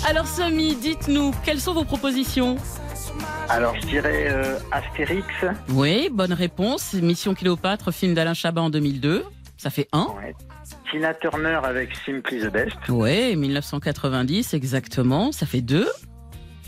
[0.09, 2.57] Alors, Samy, dites-nous, quelles sont vos propositions?
[3.49, 5.27] Alors je dirais euh, Astérix.
[5.69, 6.93] Oui, bonne réponse.
[6.93, 9.23] Mission Cléopâtre, film d'Alain Chabat en 2002.
[9.57, 10.07] Ça fait un.
[10.17, 10.35] Ouais.
[10.91, 12.77] Tina Turner avec Simply the Best.
[12.89, 15.31] Ouais, 1990, exactement.
[15.31, 15.87] Ça fait deux.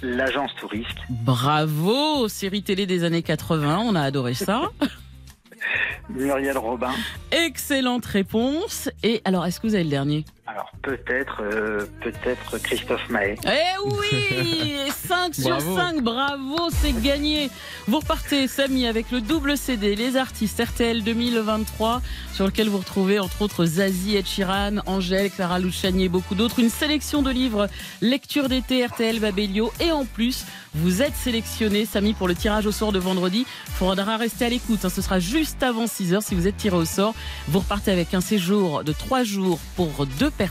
[0.02, 0.98] L'agence touriste.
[1.10, 4.62] Bravo, série télé des années 80, on a adoré ça.
[6.10, 6.92] Muriel Robin.
[7.32, 8.90] Excellente réponse.
[9.04, 10.26] Et alors, est-ce que vous avez le dernier?
[10.58, 13.36] Alors peut-être, euh, peut-être Christophe Mahé.
[13.46, 14.74] Eh oui
[15.08, 15.76] 5 sur Bravo.
[15.78, 17.52] 5, bravo, c'est gagné.
[17.88, 22.02] Vous repartez, Samy, avec le double CD Les Artistes RTL 2023,
[22.34, 26.58] sur lequel vous retrouvez entre autres Zazie, Ed Sheeran, Angèle, Clara Luciani et beaucoup d'autres.
[26.60, 27.68] Une sélection de livres,
[28.02, 29.72] lecture d'été RTL Babelio.
[29.80, 30.44] Et en plus,
[30.74, 33.46] vous êtes sélectionné, Samy, pour le tirage au sort de vendredi.
[33.68, 34.84] Il faudra rester à l'écoute.
[34.86, 34.90] hein.
[34.90, 37.14] Ce sera juste avant 6 heures si vous êtes tiré au sort.
[37.48, 40.47] Vous repartez avec un séjour de 3 jours pour deux personnes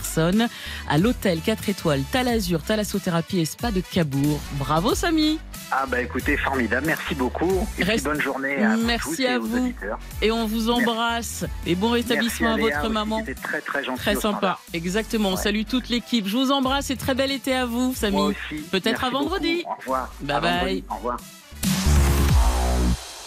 [0.89, 4.39] à l'hôtel 4 étoiles Talazur, Thalassothérapie et Spa de Cabourg.
[4.53, 5.39] Bravo Samy
[5.71, 7.67] Ah bah écoutez, formidable, merci beaucoup.
[7.77, 9.73] Et Reste- bonne journée à Merci et à vous.
[10.21, 11.45] Et on vous embrasse.
[11.65, 13.19] Et bon rétablissement à Léa votre maman.
[13.25, 13.99] C'était très très gentil.
[14.01, 15.29] Très sympa, exactement.
[15.29, 16.27] On salue toute l'équipe.
[16.27, 18.15] Je vous embrasse et très bel été à vous, Samy.
[18.15, 18.61] Moi aussi.
[18.71, 19.63] Peut-être à vendredi.
[19.63, 19.71] beaucoup.
[19.73, 20.09] Au revoir.
[20.21, 20.63] Bye À vendredi.
[20.65, 20.83] bye.
[20.89, 21.17] Au revoir.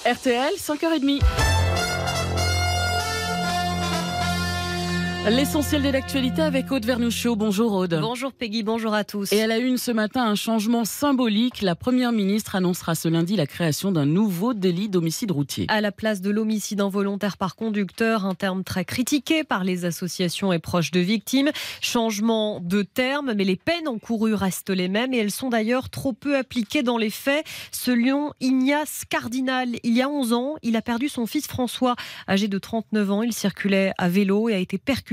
[0.06, 1.20] RTL, 5h30.
[5.28, 7.36] L'essentiel de l'actualité avec Aude Vernouchot.
[7.36, 7.98] Bonjour Aude.
[8.00, 9.30] Bonjour Peggy, bonjour à tous.
[9.34, 11.60] Et elle a une ce matin un changement symbolique.
[11.60, 15.66] La première ministre annoncera ce lundi la création d'un nouveau délit d'homicide routier.
[15.68, 20.54] À la place de l'homicide involontaire par conducteur, un terme très critiqué par les associations
[20.54, 21.50] et proches de victimes.
[21.82, 26.14] Changement de terme, mais les peines encourues restent les mêmes et elles sont d'ailleurs trop
[26.14, 27.44] peu appliquées dans les faits.
[27.72, 31.94] Ce lion Ignace Cardinal, il y a 11 ans, il a perdu son fils François,
[32.26, 33.22] âgé de 39 ans.
[33.22, 35.09] Il circulait à vélo et a été percuté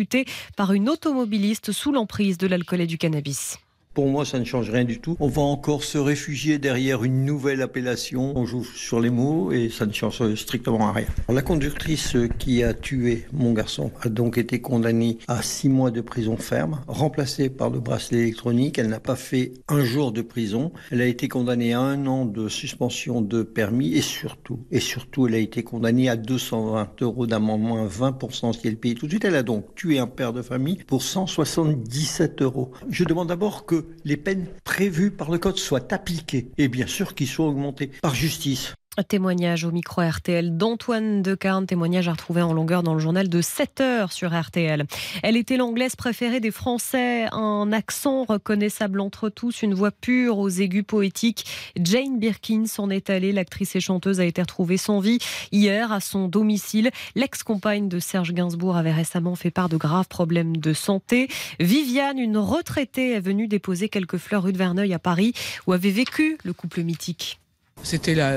[0.56, 3.60] par une automobiliste sous l'emprise de l'alcool et du cannabis.
[3.98, 5.18] Pour moi, ça ne change rien du tout.
[5.20, 8.32] On va encore se réfugier derrière une nouvelle appellation.
[8.38, 11.08] On joue sur les mots et ça ne change strictement rien.
[11.30, 16.02] La conductrice qui a tué mon garçon a donc été condamnée à six mois de
[16.02, 18.78] prison ferme, remplacée par le bracelet électronique.
[18.78, 20.72] Elle n'a pas fait un jour de prison.
[20.92, 25.26] Elle a été condamnée à un an de suspension de permis et surtout, et surtout,
[25.26, 29.14] elle a été condamnée à 220 euros d'amende, moins 20% si elle paye tout de
[29.14, 29.26] suite.
[29.26, 32.72] Elle a donc tué un père de famille pour 177 euros.
[32.92, 37.16] Je demande d'abord que les peines prévues par le code soient appliquées et bien sûr
[37.16, 38.74] qu'ils soient augmentées par justice.
[39.04, 43.42] Témoignage au micro RTL d'Antoine Decarne, témoignage à retrouver en longueur dans le journal de
[43.42, 44.86] 7 heures sur RTL.
[45.22, 50.50] Elle était l'anglaise préférée des Français, un accent reconnaissable entre tous, une voix pure aux
[50.50, 51.46] aigus poétiques.
[51.80, 55.20] Jane Birkin s'en est allée, l'actrice et chanteuse a été retrouvée sans vie
[55.52, 56.90] hier à son domicile.
[57.14, 61.28] L'ex-compagne de Serge Gainsbourg avait récemment fait part de graves problèmes de santé.
[61.60, 65.34] Viviane, une retraitée, est venue déposer quelques fleurs rue de Verneuil à Paris
[65.68, 67.40] où avait vécu le couple mythique.
[67.84, 68.32] C'était la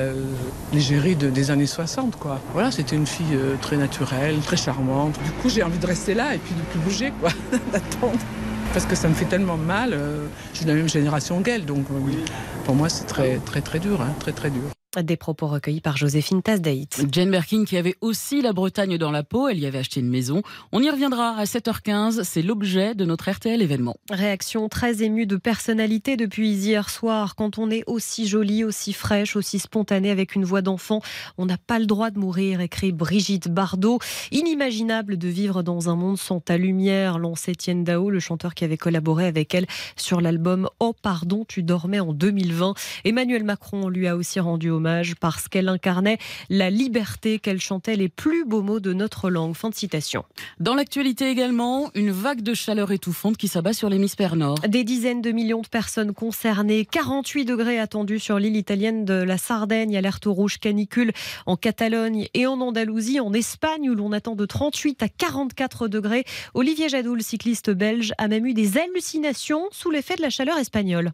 [0.72, 2.40] l'égérie de- des années 60, quoi.
[2.52, 5.18] Voilà, c'était une fille euh, très naturelle, très charmante.
[5.24, 7.30] Du coup, j'ai envie de rester là et puis de plus bouger, quoi,
[7.72, 8.18] d'attendre.
[8.72, 9.92] Parce que ça me fait tellement mal.
[9.92, 12.10] euh, je suis de la même génération qu'elle, donc euh,
[12.64, 14.62] pour moi, c'est très, très, très dur, hein, très, très dur.
[14.98, 16.88] Des propos recueillis par Joséphine Tasdeit.
[17.12, 20.08] Jane Birkin qui avait aussi la Bretagne dans la peau, elle y avait acheté une
[20.08, 20.42] maison.
[20.72, 23.94] On y reviendra à 7h15, c'est l'objet de notre RTL événement.
[24.10, 27.36] Réaction très émue de personnalité depuis hier soir.
[27.36, 31.00] Quand on est aussi jolie, aussi fraîche, aussi spontanée avec une voix d'enfant,
[31.38, 34.00] on n'a pas le droit de mourir, écrit Brigitte Bardot.
[34.32, 38.64] Inimaginable de vivre dans un monde sans ta lumière, lance Étienne Dao, le chanteur qui
[38.64, 42.74] avait collaboré avec elle sur l'album Oh pardon, tu dormais en 2020.
[43.04, 46.16] Emmanuel Macron lui a aussi rendu hommage parce qu'elle incarnait
[46.48, 49.54] la liberté, qu'elle chantait les plus beaux mots de notre langue.
[49.54, 50.24] Fin de citation.
[50.58, 54.58] Dans l'actualité également, une vague de chaleur étouffante qui s'abat sur l'hémisphère nord.
[54.66, 59.36] Des dizaines de millions de personnes concernées, 48 degrés attendus sur l'île italienne de la
[59.36, 61.12] Sardaigne, alerte rouge canicule
[61.44, 66.24] en Catalogne et en Andalousie, en Espagne où l'on attend de 38 à 44 degrés.
[66.54, 71.12] Olivier Jadoul, cycliste belge, a même eu des hallucinations sous l'effet de la chaleur espagnole.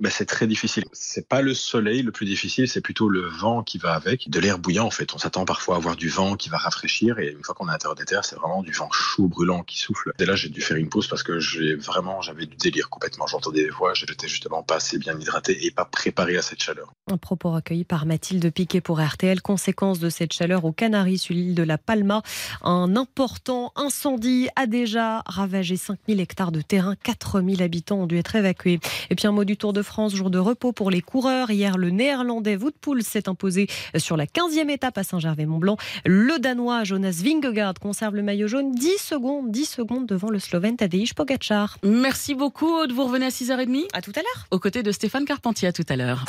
[0.00, 0.84] Ben, c'est très difficile.
[0.92, 4.40] C'est pas le soleil le plus difficile, c'est plutôt le vent qui va avec, de
[4.40, 5.14] l'air bouillant en fait.
[5.14, 7.70] On s'attend parfois à avoir du vent qui va rafraîchir et une fois qu'on est
[7.70, 10.12] à l'intérieur des terres, c'est vraiment du vent chaud, brûlant qui souffle.
[10.18, 13.26] Et là, j'ai dû faire une pause parce que j'ai vraiment, j'avais du délire complètement.
[13.26, 16.90] J'entendais des voix, j'étais justement pas assez bien hydraté et pas préparé à cette chaleur.
[17.10, 19.42] Un propos recueilli par Mathilde Piquet pour RTL.
[19.42, 22.22] Conséquence de cette chaleur aux Canaries sur l'île de la Palma.
[22.62, 26.94] Un important incendie a déjà ravagé 5000 hectares de terrain.
[27.02, 28.80] 4000 habitants ont dû être évacués.
[29.10, 31.50] Et puis un mot du Tour de France, jour de repos pour les coureurs.
[31.50, 35.76] Hier, le néerlandais Wout Poels s'est imposé sur la 15e étape à Saint-Gervais-Mont-Blanc.
[36.04, 40.76] Le danois Jonas Vingegaard conserve le maillot jaune 10 secondes, 10 secondes devant le slovène
[40.76, 41.78] Tadej Pogacar.
[41.82, 44.46] Merci beaucoup Aude, vous revenez à 6h30 À tout à l'heure.
[44.50, 46.24] Aux côtés de Stéphane Carpentier, à tout à l'heure.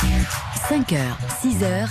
[0.70, 0.98] 5h,
[1.44, 1.88] 6h,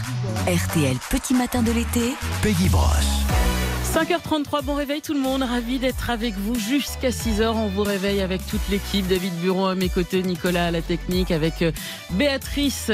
[0.46, 2.14] RTL Petit Matin de l'été.
[2.42, 3.59] Peggy Broche.
[3.92, 7.48] 5h33, bon réveil tout le monde, ravi d'être avec vous jusqu'à 6h.
[7.48, 11.32] On vous réveille avec toute l'équipe, David Bureau à mes côtés, Nicolas à la technique,
[11.32, 11.72] avec euh,
[12.12, 12.92] Béatrice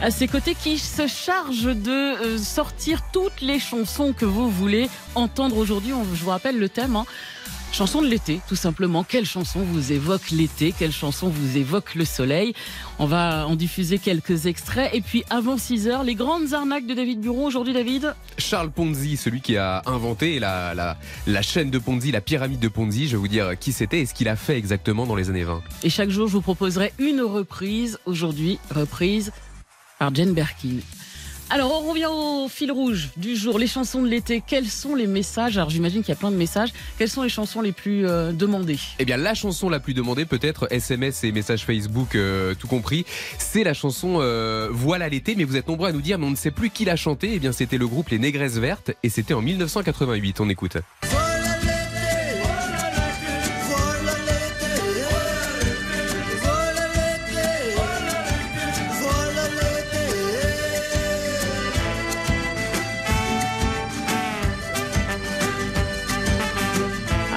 [0.00, 4.88] à ses côtés qui se charge de euh, sortir toutes les chansons que vous voulez
[5.16, 5.92] entendre aujourd'hui.
[6.14, 6.94] Je vous rappelle le thème.
[6.94, 7.06] hein.
[7.72, 9.04] Chanson de l'été, tout simplement.
[9.04, 10.72] Quelle chanson vous évoque l'été?
[10.76, 12.54] Quelle chanson vous évoque le soleil?
[12.98, 14.90] On va en diffuser quelques extraits.
[14.94, 17.46] Et puis, avant 6 heures, les grandes arnaques de David Bureau.
[17.46, 18.14] Aujourd'hui, David?
[18.38, 22.68] Charles Ponzi, celui qui a inventé la, la, la chaîne de Ponzi, la pyramide de
[22.68, 25.28] Ponzi, je vais vous dire qui c'était et ce qu'il a fait exactement dans les
[25.28, 25.62] années 20.
[25.82, 27.98] Et chaque jour, je vous proposerai une reprise.
[28.06, 29.32] Aujourd'hui, reprise
[29.98, 30.78] par Jane Birkin.
[31.48, 34.42] Alors, on revient au fil rouge du jour, les chansons de l'été.
[34.44, 35.56] Quels sont les messages?
[35.56, 36.70] Alors, j'imagine qu'il y a plein de messages.
[36.98, 38.80] Quelles sont les chansons les plus euh, demandées?
[38.98, 43.06] Eh bien, la chanson la plus demandée, peut-être SMS et messages Facebook, euh, tout compris,
[43.38, 45.36] c'est la chanson euh, Voilà l'été.
[45.36, 47.30] Mais vous êtes nombreux à nous dire, mais on ne sait plus qui l'a chantée.
[47.34, 50.40] Eh bien, c'était le groupe Les Négresses Vertes et c'était en 1988.
[50.40, 50.78] On écoute.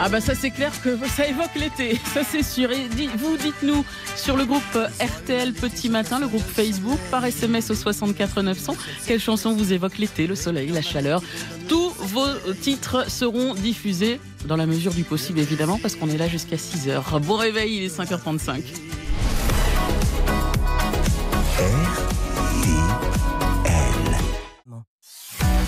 [0.09, 2.71] Bah ça c'est clair que ça évoque l'été, ça c'est sûr.
[2.71, 2.87] Et
[3.17, 3.85] vous dites-nous
[4.15, 4.61] sur le groupe
[4.99, 9.97] RTL Petit Matin, le groupe Facebook, par SMS au 64 900, quelle chanson vous évoque
[9.97, 11.21] l'été, le soleil, la chaleur?
[11.67, 12.27] Tous vos
[12.61, 17.19] titres seront diffusés dans la mesure du possible évidemment parce qu'on est là jusqu'à 6h.
[17.21, 18.63] Bon réveil, il est 5h35.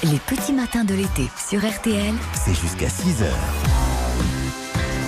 [0.04, 2.16] Les petits matins de l'été sur RTL.
[2.34, 3.81] C'est jusqu'à 6 heures.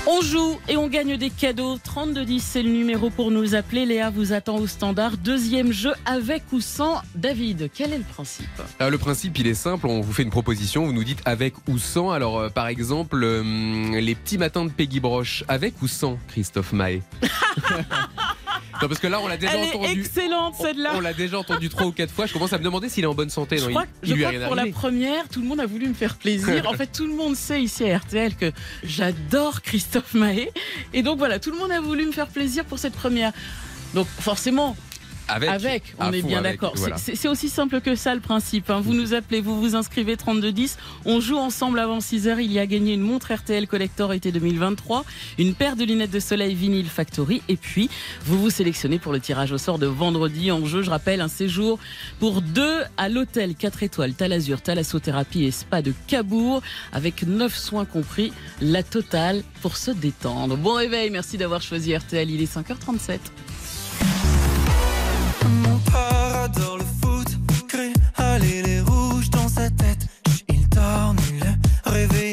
[0.05, 1.77] On joue et on gagne des cadeaux.
[1.81, 3.85] 3210, c'est le numéro pour nous appeler.
[3.85, 5.15] Léa vous attend au standard.
[5.15, 7.69] Deuxième jeu avec ou sans David.
[7.73, 8.49] Quel est le principe?
[8.79, 9.87] Alors, le principe, il est simple.
[9.87, 10.85] On vous fait une proposition.
[10.85, 12.11] Vous nous dites avec ou sans.
[12.11, 16.73] Alors, euh, par exemple, euh, les petits matins de Peggy Broche, avec ou sans Christophe
[16.73, 17.01] Maé?
[18.81, 19.99] Non, parce que là, on l'a déjà Elle est entendu.
[19.99, 20.91] excellente celle-là.
[20.95, 22.25] On l'a déjà entendu trois ou quatre fois.
[22.25, 23.57] Je commence à me demander s'il est en bonne santé.
[23.57, 25.65] Je Non, crois, il, je il crois que pour la première, tout le monde a
[25.65, 26.67] voulu me faire plaisir.
[26.67, 28.51] En fait, tout le monde sait ici à RTL que
[28.83, 30.51] j'adore Christophe Mahé.
[30.93, 33.31] Et donc voilà, tout le monde a voulu me faire plaisir pour cette première.
[33.93, 34.75] Donc forcément,
[35.27, 36.73] Avec, on est bien d'accord.
[36.75, 36.97] Voilà.
[36.97, 38.69] C'est aussi simple que ça le principe.
[38.69, 38.81] hein.
[38.81, 40.77] Vous nous appelez, vous vous inscrivez 3210.
[41.05, 42.37] On joue ensemble avant 6h.
[42.43, 45.05] Il y a gagné une montre RTL Collector été 2023,
[45.39, 47.41] une paire de lunettes de soleil vinyle Factory.
[47.49, 47.89] Et puis,
[48.25, 50.81] vous vous sélectionnez pour le tirage au sort de vendredi en jeu.
[50.81, 51.79] Je rappelle, un séjour
[52.19, 56.61] pour deux à l'hôtel 4 étoiles Talazur, Thalassothérapie et Spa de Cabourg
[56.91, 58.33] avec 9 soins compris.
[58.61, 60.57] La totale pour se détendre.
[60.57, 62.29] Bon réveil, merci d'avoir choisi RTL.
[62.29, 63.19] Il est 5h37.
[66.43, 67.27] Mon père adore le foot,
[67.69, 70.07] crée aller les rouges dans sa tête.
[70.49, 71.43] Il nul,
[71.85, 72.32] réveillons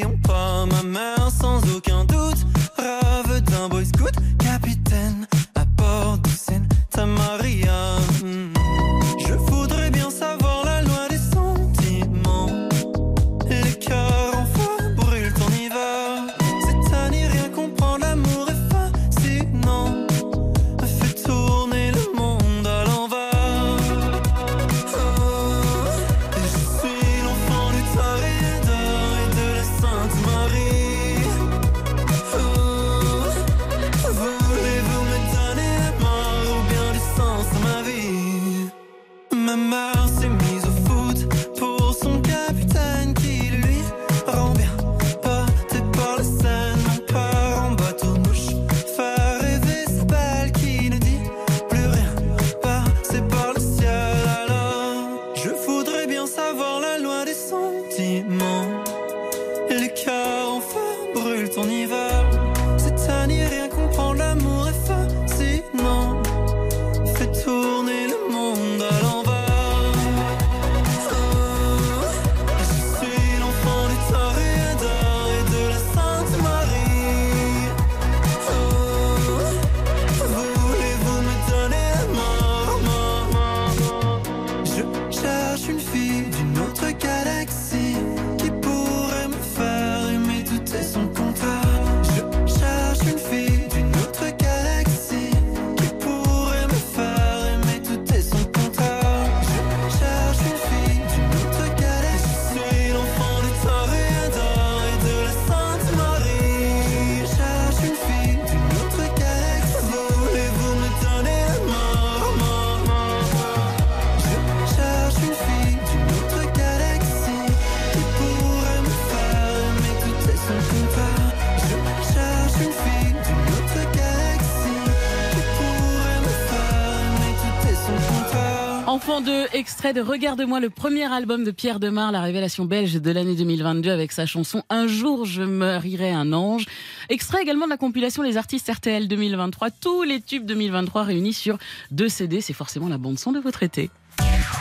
[129.61, 133.91] extrait de Regarde-moi, le premier album de Pierre Demar, la révélation belge de l'année 2022
[133.91, 136.65] avec sa chanson Un jour je marierai un ange.
[137.09, 141.59] Extrait également de la compilation Les artistes RTL 2023, tous les tubes 2023 réunis sur
[141.91, 142.41] deux CD.
[142.41, 143.91] C'est forcément la bande son de votre été.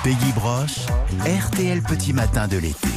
[0.05, 0.81] Peggy Broche,
[1.25, 2.89] RTL Petit Matin de l'été.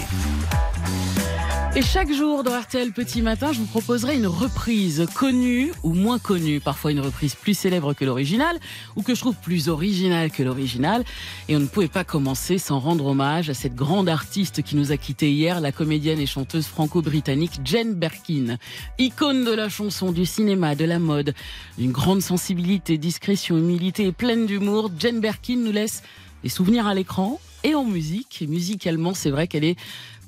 [1.75, 6.19] Et chaque jour dans RTL Petit Matin, je vous proposerai une reprise connue ou moins
[6.19, 8.59] connue, parfois une reprise plus célèbre que l'original
[8.95, 11.03] ou que je trouve plus originale que l'original.
[11.49, 14.91] Et on ne pouvait pas commencer sans rendre hommage à cette grande artiste qui nous
[14.91, 18.59] a quitté hier, la comédienne et chanteuse franco-britannique Jane Birkin.
[18.99, 21.33] Icône de la chanson, du cinéma, de la mode,
[21.79, 26.03] d'une grande sensibilité, discrétion, humilité et pleine d'humour, Jane Birkin nous laisse
[26.43, 28.43] des souvenirs à l'écran et en musique.
[28.43, 29.77] Et musicalement, c'est vrai qu'elle est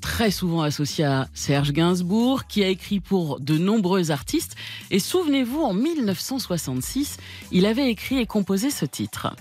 [0.06, 4.54] très souvent associée à Serge Gainsbourg, qui a écrit pour de nombreux artistes.
[4.92, 7.16] Et souvenez-vous, en 1966,
[7.50, 9.34] il avait écrit et composé ce titre.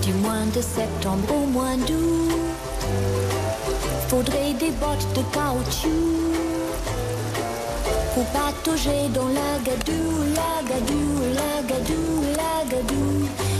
[0.00, 2.30] Du mois de septembre au mois d'août,
[4.06, 5.88] faudrait des bottes de caoutchouc
[8.14, 10.02] pour patauger dans la gadou,
[10.36, 11.04] la gadou,
[11.34, 13.51] la gadou, la gadou.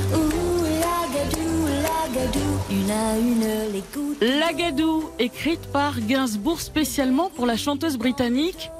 [2.12, 4.38] Ouh, la gadou, la gadou, une à une les.
[4.38, 8.70] Lagadou, écrite par Gainsbourg spécialement pour la chanteuse britannique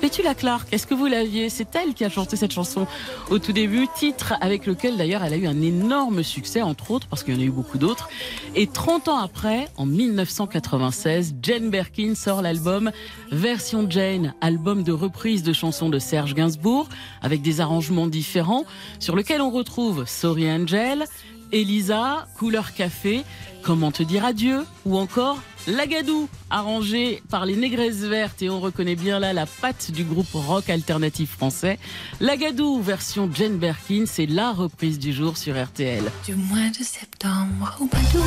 [0.00, 0.68] Petula Clark.
[0.72, 1.48] Est-ce que vous l'aviez?
[1.48, 2.86] C'est elle qui a chanté cette chanson
[3.30, 7.08] au tout début, titre avec lequel d'ailleurs elle a eu un énorme succès, entre autres,
[7.08, 8.08] parce qu'il y en a eu beaucoup d'autres.
[8.54, 12.92] Et 30 ans après, en 1996, Jane Birkin sort l'album
[13.32, 16.88] Version Jane, album de reprise de chansons de Serge Gainsbourg,
[17.22, 18.64] avec des arrangements différents,
[19.00, 21.04] sur lequel on retrouve Sorry Angel,
[21.52, 23.24] Elisa, Couleur Café,
[23.62, 28.96] Comment te dire adieu ou encore Lagadou, arrangé par les Négresses Vertes et on reconnaît
[28.96, 31.78] bien là la patte du groupe rock alternatif français.
[32.20, 36.10] Lagadou, version Jane Birkin, c'est la reprise du jour sur RTL.
[36.24, 38.24] Du mois de septembre au Badou,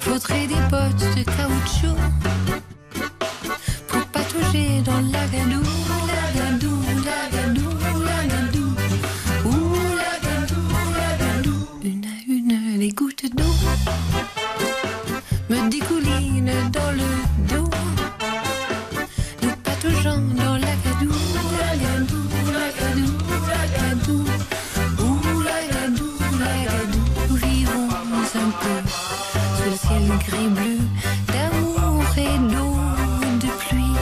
[0.00, 1.96] faudrait des bottes de caoutchouc
[3.88, 5.63] pour patauger dans l'agadou, l'agadou,
[12.84, 13.54] les gouttes d'eau
[15.48, 17.10] me dégoulinent dans le
[17.48, 17.70] dos.
[19.42, 21.14] Nous pataugeons dans l'agadou,
[21.60, 22.22] l'agadou,
[22.56, 23.12] l'agadou,
[23.48, 24.20] l'agadou.
[25.02, 26.10] Ouh, l'agadou,
[26.42, 27.04] l'agadou.
[27.30, 27.88] Nous vivons
[28.44, 28.78] un peu
[29.56, 30.78] sous le ciel gris-bleu
[31.32, 32.76] d'amour et d'eau
[33.44, 33.98] de pluie.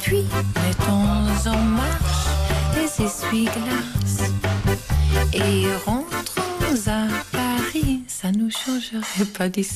[0.00, 0.24] Puis
[0.62, 2.24] mettons en marche
[2.74, 3.83] les essuie-glaces
[9.36, 9.74] pas d'ici.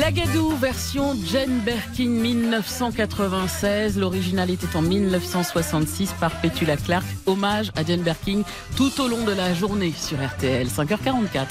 [0.00, 3.98] Lagadou, version Jane Birkin 1996.
[3.98, 7.06] L'original était en 1966 par Petula Clark.
[7.24, 8.42] Hommage à Jane Birkin
[8.76, 10.66] tout au long de la journée sur RTL.
[10.66, 11.46] 5h44.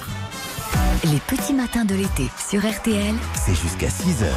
[1.06, 3.16] Les petits matins de l'été sur RTL.
[3.34, 4.28] C'est jusqu'à 6h.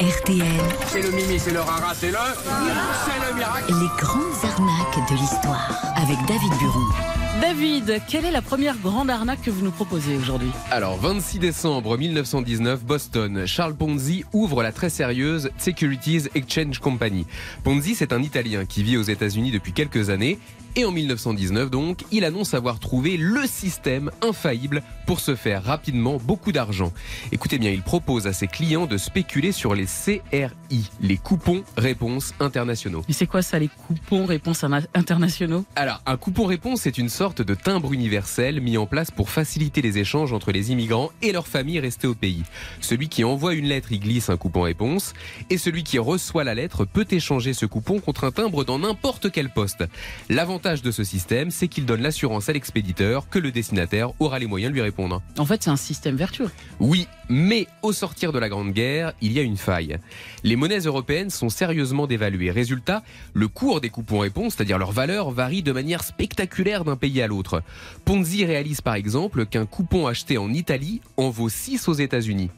[0.00, 0.44] RTL,
[0.88, 2.18] C'est le mimi, c'est le rara, c'est le...
[2.44, 5.70] C'est le miracle les grandes arnaques de l'histoire.
[5.96, 7.23] Avec David Buron.
[7.40, 11.98] David, quelle est la première grande arnaque que vous nous proposez aujourd'hui Alors, 26 décembre
[11.98, 17.26] 1919, Boston, Charles Ponzi ouvre la très sérieuse Securities Exchange Company.
[17.64, 20.38] Ponzi, c'est un Italien qui vit aux États-Unis depuis quelques années.
[20.76, 26.16] Et en 1919, donc, il annonce avoir trouvé le système infaillible pour se faire rapidement
[26.16, 26.92] beaucoup d'argent.
[27.30, 32.34] Écoutez bien, il propose à ses clients de spéculer sur les CRI, les coupons réponses
[32.40, 33.04] internationaux.
[33.06, 34.64] Mais c'est quoi ça, les coupons réponses
[34.94, 35.64] internationaux?
[35.76, 39.80] Alors, un coupon réponse est une sorte de timbre universel mis en place pour faciliter
[39.80, 42.42] les échanges entre les immigrants et leurs familles restées au pays.
[42.82, 45.14] Celui qui envoie une lettre y glisse un coupon réponse
[45.48, 49.32] et celui qui reçoit la lettre peut échanger ce coupon contre un timbre dans n'importe
[49.32, 49.84] quel poste.
[50.28, 54.46] L'avantage de ce système, c'est qu'il donne l'assurance à l'expéditeur que le destinataire aura les
[54.46, 55.22] moyens de lui répondre.
[55.38, 56.50] En fait, c'est un système vertueux.
[56.78, 59.96] Oui, mais au sortir de la Grande Guerre, il y a une faille.
[60.42, 62.50] Les monnaies européennes sont sérieusement dévaluées.
[62.50, 63.02] Résultat,
[63.32, 67.26] le cours des coupons réponses, c'est-à-dire leur valeur, varie de manière spectaculaire d'un pays à
[67.26, 67.62] l'autre.
[68.04, 72.50] Ponzi réalise par exemple qu'un coupon acheté en Italie en vaut 6 aux États-Unis.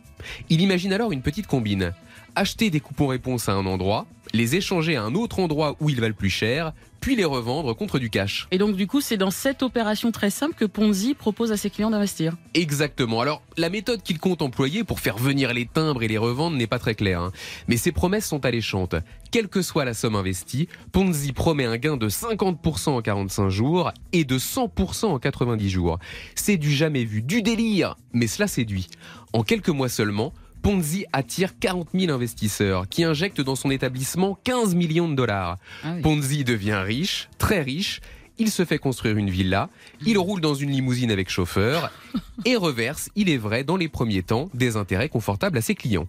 [0.48, 1.92] Il imagine alors une petite combine.
[2.34, 6.00] Acheter des coupons réponses à un endroit, les échanger à un autre endroit où ils
[6.00, 8.48] valent plus cher, puis les revendre contre du cash.
[8.50, 11.70] Et donc, du coup, c'est dans cette opération très simple que Ponzi propose à ses
[11.70, 12.36] clients d'investir.
[12.54, 13.20] Exactement.
[13.20, 16.66] Alors, la méthode qu'il compte employer pour faire venir les timbres et les revendre n'est
[16.66, 17.20] pas très claire.
[17.20, 17.32] hein.
[17.68, 18.96] Mais ses promesses sont alléchantes.
[19.30, 23.92] Quelle que soit la somme investie, Ponzi promet un gain de 50% en 45 jours
[24.12, 25.98] et de 100% en 90 jours.
[26.34, 28.88] C'est du jamais vu, du délire, mais cela séduit.
[29.32, 30.32] En quelques mois seulement,
[30.62, 35.58] Ponzi attire 40 000 investisseurs qui injectent dans son établissement 15 millions de dollars.
[35.84, 36.02] Ah oui.
[36.02, 38.00] Ponzi devient riche, très riche.
[38.38, 39.70] Il se fait construire une villa,
[40.04, 41.90] il roule dans une limousine avec chauffeur
[42.44, 46.06] et reverse, il est vrai, dans les premiers temps, des intérêts confortables à ses clients.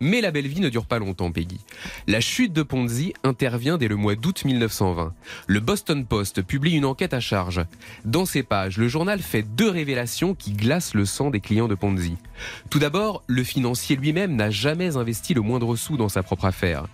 [0.00, 1.60] Mais la belle vie ne dure pas longtemps, Peggy.
[2.06, 5.12] La chute de Ponzi intervient dès le mois d'août 1920.
[5.46, 7.64] Le Boston Post publie une enquête à charge.
[8.04, 11.74] Dans ses pages, le journal fait deux révélations qui glacent le sang des clients de
[11.74, 12.16] Ponzi.
[12.70, 16.86] Tout d'abord, le financier lui-même n'a jamais investi le moindre sou dans sa propre affaire.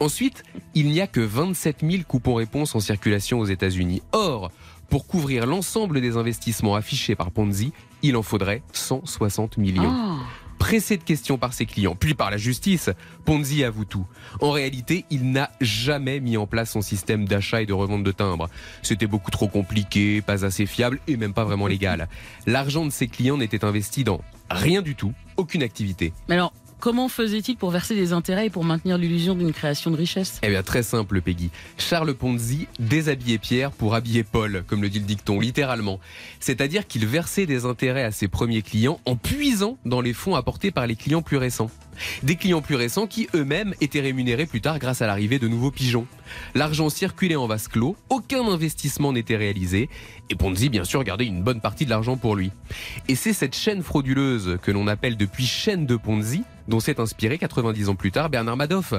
[0.00, 0.42] Ensuite,
[0.74, 4.02] il n'y a que 27 000 coupons-réponses en circulation aux États-Unis.
[4.12, 4.50] Or,
[4.88, 9.92] pour couvrir l'ensemble des investissements affichés par Ponzi, il en faudrait 160 millions.
[9.92, 10.16] Ah.
[10.58, 12.90] Pressé de questions par ses clients, puis par la justice,
[13.24, 14.06] Ponzi avoue tout.
[14.40, 18.12] En réalité, il n'a jamais mis en place son système d'achat et de revente de
[18.12, 18.48] timbres.
[18.82, 22.08] C'était beaucoup trop compliqué, pas assez fiable et même pas vraiment légal.
[22.46, 26.12] L'argent de ses clients n'était investi dans rien du tout, aucune activité.
[26.28, 29.96] Mais alors, comment faisait-il pour verser des intérêts et pour maintenir l'illusion d'une création de
[29.96, 30.40] richesse?
[30.42, 31.50] Eh bien, très simple, Peggy.
[31.78, 36.00] Charles Ponzi déshabillait Pierre pour habiller Paul, comme le dit le dicton, littéralement.
[36.40, 40.70] C'est-à-dire qu'il versait des intérêts à ses premiers clients en puisant dans les fonds apportés
[40.70, 41.70] par les clients plus récents.
[42.22, 45.70] Des clients plus récents qui eux-mêmes étaient rémunérés plus tard grâce à l'arrivée de nouveaux
[45.70, 46.06] pigeons.
[46.54, 49.88] L'argent circulait en vase clos, aucun investissement n'était réalisé,
[50.28, 52.50] et Ponzi bien sûr gardait une bonne partie de l'argent pour lui.
[53.08, 57.38] Et c'est cette chaîne frauduleuse que l'on appelle depuis chaîne de Ponzi dont s'est inspiré
[57.38, 58.94] 90 ans plus tard Bernard Madoff.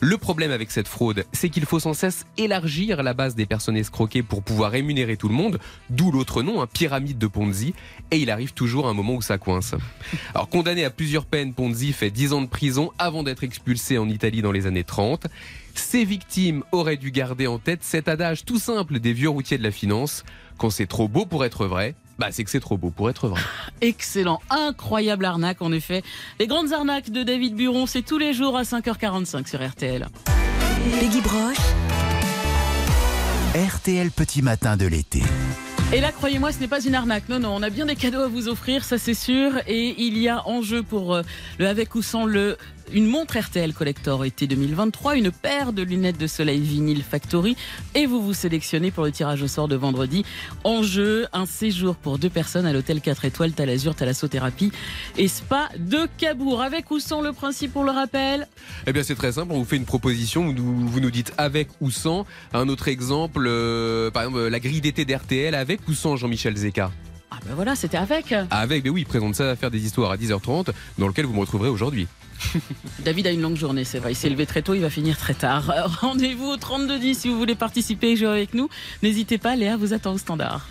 [0.00, 3.76] Le problème avec cette fraude, c'est qu'il faut sans cesse élargir la base des personnes
[3.76, 5.58] escroquées pour pouvoir rémunérer tout le monde,
[5.90, 7.74] d'où l'autre nom, un pyramide de Ponzi,
[8.10, 9.74] et il arrive toujours un moment où ça coince.
[10.34, 14.08] Alors condamné à plusieurs peines, Ponzi fait 10 ans de prison avant d'être expulsé en
[14.08, 15.26] Italie dans les années 30.
[15.74, 19.62] Ses victimes auraient dû garder en tête cet adage tout simple des vieux routiers de
[19.62, 20.24] la finance,
[20.56, 23.28] quand c'est trop beau pour être vrai, bah c'est que c'est trop beau pour être
[23.28, 23.40] vrai.
[23.80, 26.02] Excellent, incroyable arnaque en effet.
[26.38, 30.06] Les grandes arnaques de David Buron, c'est tous les jours à 5h45 sur RTL.
[31.00, 31.56] Peggy Broche,
[33.54, 35.22] RTL Petit Matin de l'été.
[35.92, 37.28] Et là, croyez-moi, ce n'est pas une arnaque.
[37.28, 39.52] Non, non, on a bien des cadeaux à vous offrir, ça c'est sûr.
[39.68, 41.22] Et il y a en jeu pour euh,
[41.58, 42.56] le avec ou sans le
[42.92, 47.56] une montre RTL Collector été 2023, une paire de lunettes de soleil vinyle Factory
[47.94, 50.24] et vous vous sélectionnez pour le tirage au sort de vendredi.
[50.64, 54.72] En jeu, un séjour pour deux personnes à l'hôtel 4 étoiles Talazur Thalassothérapie
[55.16, 56.62] et Spa de Cabourg.
[56.62, 58.48] Avec ou sans le principe, on le rappelle
[58.86, 59.52] Eh bien, c'est très simple.
[59.52, 60.46] On vous fait une proposition.
[60.46, 62.26] Vous nous, vous nous dites avec ou sans.
[62.52, 66.90] Un autre exemple, euh, par exemple, la grille d'été d'RTL avec ou sans Jean-Michel Zeka?
[67.30, 68.32] Ah ben voilà, c'était avec.
[68.50, 70.68] Avec, mais oui, il présente ça à faire des histoires à 10h30,
[70.98, 72.06] dans lequel vous me retrouverez aujourd'hui.
[73.04, 74.12] David a une longue journée, c'est vrai.
[74.12, 75.72] Il s'est levé très tôt, il va finir très tard.
[76.00, 78.68] Rendez-vous au 3210 si vous voulez participer et jouer avec nous.
[79.02, 80.66] N'hésitez pas, Léa vous attend au standard.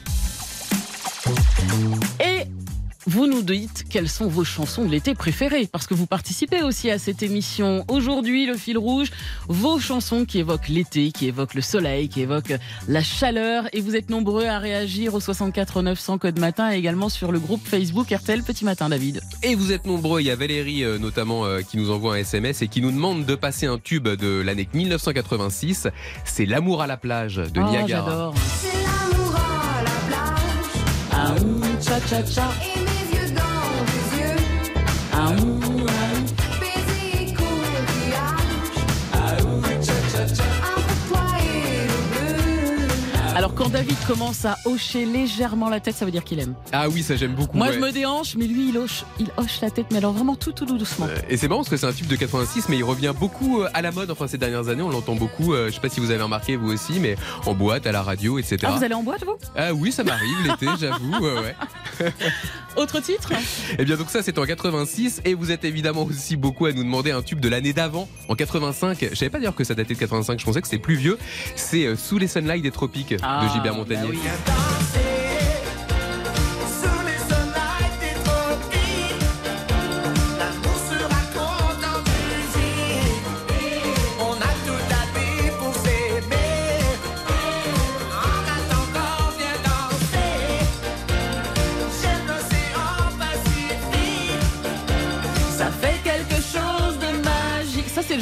[3.06, 6.90] Vous nous dites quelles sont vos chansons de l'été préférées, parce que vous participez aussi
[6.90, 7.84] à cette émission.
[7.90, 9.12] Aujourd'hui, le fil rouge,
[9.48, 12.56] vos chansons qui évoquent l'été, qui évoquent le soleil, qui évoquent
[12.88, 13.66] la chaleur.
[13.74, 17.40] Et vous êtes nombreux à réagir au 64 900 code matin et également sur le
[17.40, 19.22] groupe Facebook RTL Petit Matin, David.
[19.44, 22.18] Et vous êtes nombreux, il y a Valérie euh, notamment euh, qui nous envoie un
[22.20, 25.88] SMS et qui nous demande de passer un tube de l'année 1986.
[26.26, 28.06] C'est L'amour à la plage de Oh, Niagara.
[28.10, 28.36] j'adore.
[28.62, 30.32] C'est l'amour à la plage.
[31.12, 32.50] Ah, ouh, tcha tcha
[35.24, 35.73] down.
[43.64, 46.54] Quand David commence à hocher légèrement la tête, ça veut dire qu'il aime.
[46.74, 47.56] Ah oui, ça j'aime beaucoup.
[47.58, 47.74] Moi ouais.
[47.74, 50.52] je me déhanche, mais lui il hoche, il hoche la tête, mais alors vraiment tout
[50.52, 51.08] tout doucement.
[51.10, 53.62] Euh, Et c'est marrant parce que c'est un tube de 86, mais il revient beaucoup
[53.62, 54.12] euh, à la mode.
[54.12, 55.54] Enfin, ces dernières années, on l'entend beaucoup.
[55.54, 58.02] euh, Je sais pas si vous avez remarqué vous aussi, mais en boîte, à la
[58.04, 58.58] radio, etc.
[58.66, 59.38] Ah vous allez en boîte vous?
[59.56, 61.12] Ah oui, ça m'arrive l'été, j'avoue.
[61.24, 61.34] ouais,
[62.02, 62.12] ouais.
[62.76, 63.32] Autre titre?
[63.78, 66.84] Et bien donc ça, c'est en 86, et vous êtes évidemment aussi beaucoup à nous
[66.84, 68.98] demander un tube de l'année d'avant, en 85.
[69.12, 70.40] Je savais pas dire que ça datait de 85.
[70.40, 71.18] Je pensais que c'était plus vieux.
[71.56, 74.10] C'est euh, Sous les sunlights des tropiques Ah, de Gilbert bah Montagnier.
[74.10, 75.03] oui.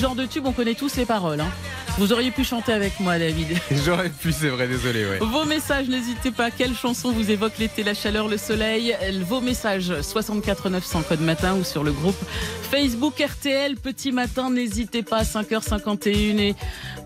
[0.02, 1.40] Genre de tube, on connaît tous les paroles.
[1.42, 1.50] hein.
[1.98, 3.58] Vous auriez pu chanter avec moi David.
[3.86, 5.06] J'aurais pu, c'est vrai, désolé.
[5.06, 5.20] Ouais.
[5.20, 6.50] Vos messages, n'hésitez pas.
[6.50, 8.96] Quelle chanson vous évoque l'été, la chaleur, le soleil?
[9.28, 12.16] Vos messages 64 900 code matin ou sur le groupe
[12.72, 14.50] Facebook RTL Petit Matin.
[14.50, 16.56] N'hésitez pas, 5h51 et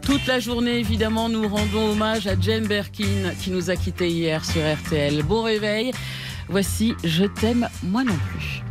[0.04, 4.46] toute la journée, évidemment, nous rendons hommage à Jane Birkin qui nous a quittés hier
[4.46, 5.24] sur RTL.
[5.24, 5.92] Bon réveil.
[6.48, 8.62] Voici Je t'aime, moi non plus.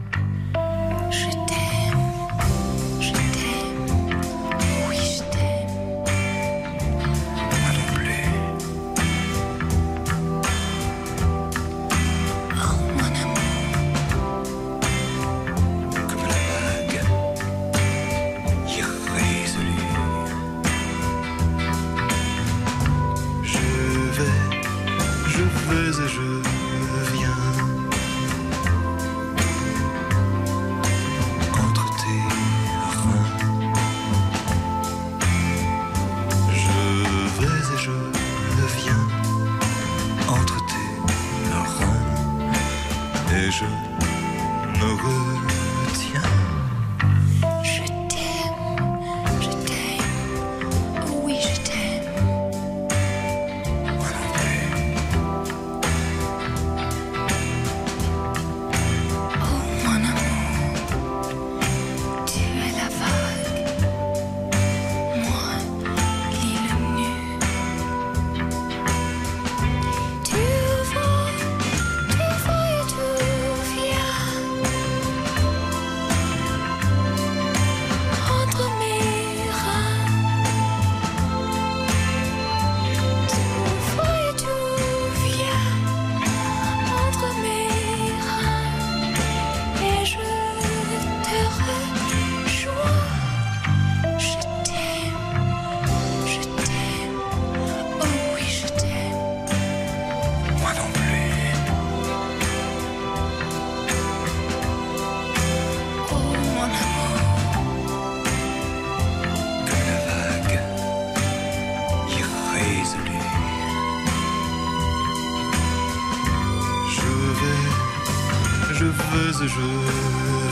[118.90, 119.66] Je et je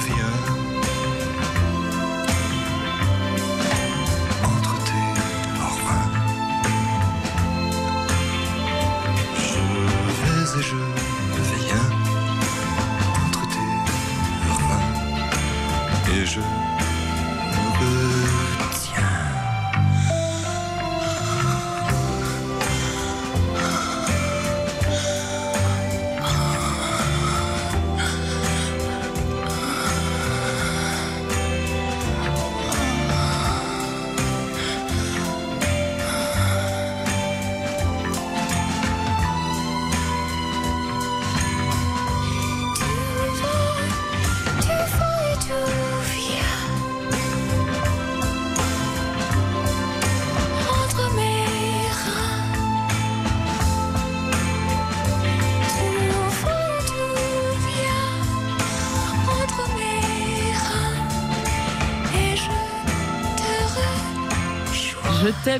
[0.06, 0.71] viens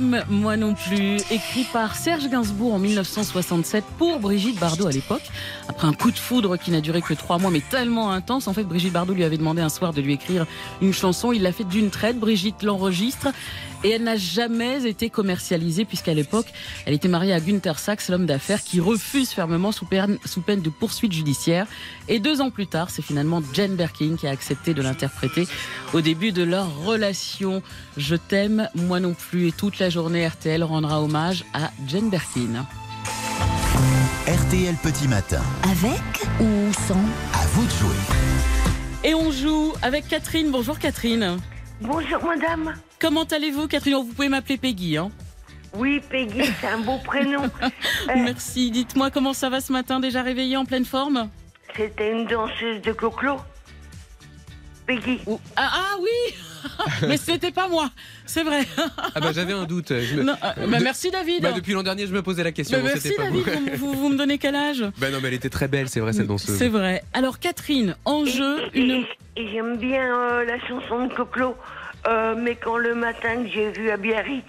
[0.01, 1.17] moi non plus.
[1.31, 5.23] Écrit par Serge Gainsbourg en 1967 pour Brigitte Bardot à l'époque.
[5.69, 8.49] Après un coup de foudre qui n'a duré que trois mois, mais tellement intense.
[8.49, 10.47] En fait, Brigitte Bardot lui avait demandé un soir de lui écrire
[10.81, 11.33] une chanson.
[11.33, 12.19] Il l'a fait d'une traite.
[12.19, 13.29] Brigitte l'enregistre.
[13.85, 16.47] Et elle n'a jamais été commercialisée puisqu'à l'époque,
[16.87, 20.61] elle était mariée à Günther Sachs, l'homme d'affaires, qui refuse fermement sous peine, sous peine
[20.61, 21.67] de poursuite judiciaire.
[22.09, 25.49] Et deux ans plus tard, c'est finalement Jane Birkin qui a accepté de l'interpréter
[25.93, 27.63] au début de leur relation.
[27.97, 29.49] Je t'aime, moi non plus.
[29.49, 32.67] Et toute la journée, RTL rendra hommage à Jane Birkin.
[34.29, 35.43] RTL Petit Matin.
[35.65, 36.01] Avec
[36.41, 36.95] ou sans
[37.35, 37.97] À vous de jouer.
[39.05, 40.51] Et on joue avec Catherine.
[40.53, 41.39] Bonjour Catherine.
[41.81, 42.75] Bonjour madame.
[43.03, 44.97] Comment allez-vous Catherine Vous pouvez m'appeler Peggy.
[44.97, 45.11] Hein
[45.75, 47.43] Oui, Peggy, c'est un beau prénom.
[48.07, 48.71] Merci.
[48.71, 51.29] Dites-moi comment ça va ce matin Déjà réveillée en pleine forme?
[51.77, 53.39] C'était une danseuse de coclo.
[54.87, 55.19] Peggy.
[55.57, 56.35] Ah, ah oui
[57.09, 57.91] Mais c'était pas moi,
[58.25, 58.63] c'est vrai.
[59.17, 59.93] Ah bah j'avais un doute.
[59.93, 61.43] Je me- Non, euh, bah, merci, David.
[61.43, 62.79] Bah, depuis l'an dernier, je me posais la question.
[62.79, 63.43] Bah, merci c'était pas vous.
[63.43, 64.85] David, vous, vous- vous me donnez quel âge?
[64.99, 66.57] Bah non, mais elle était très belle, c'est vrai, cette danseuse.
[66.57, 67.03] C'est vrai.
[67.15, 69.05] Alors Catherine, en jeu, une...
[69.37, 71.57] Et j'aime bien euh, la chanson de Coclo.
[72.07, 74.45] Euh, mais quand le matin que j'ai vu à Biarritz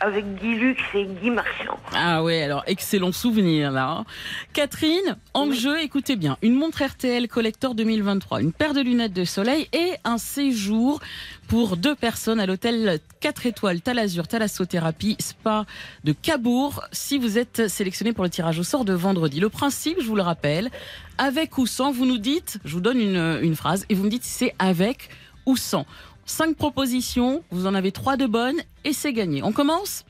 [0.00, 1.78] avec Guy Lux et Guy Marchand.
[1.94, 4.04] Ah ouais, alors excellent souvenir là.
[4.52, 9.24] Catherine, en jeu, écoutez bien, une montre RTL Collector 2023, une paire de lunettes de
[9.24, 11.00] soleil et un séjour
[11.46, 15.64] pour deux personnes à l'hôtel 4 étoiles Talazur Thalassothérapie Spa
[16.02, 19.38] de Cabourg si vous êtes sélectionné pour le tirage au sort de vendredi.
[19.38, 20.70] Le principe, je vous le rappelle,
[21.18, 24.10] avec ou sans, vous nous dites, je vous donne une, une phrase et vous me
[24.10, 25.08] dites si c'est avec
[25.46, 25.86] ou sans.
[26.26, 29.44] Cinq propositions, vous en avez trois de bonnes et c'est gagné.
[29.44, 30.04] On commence?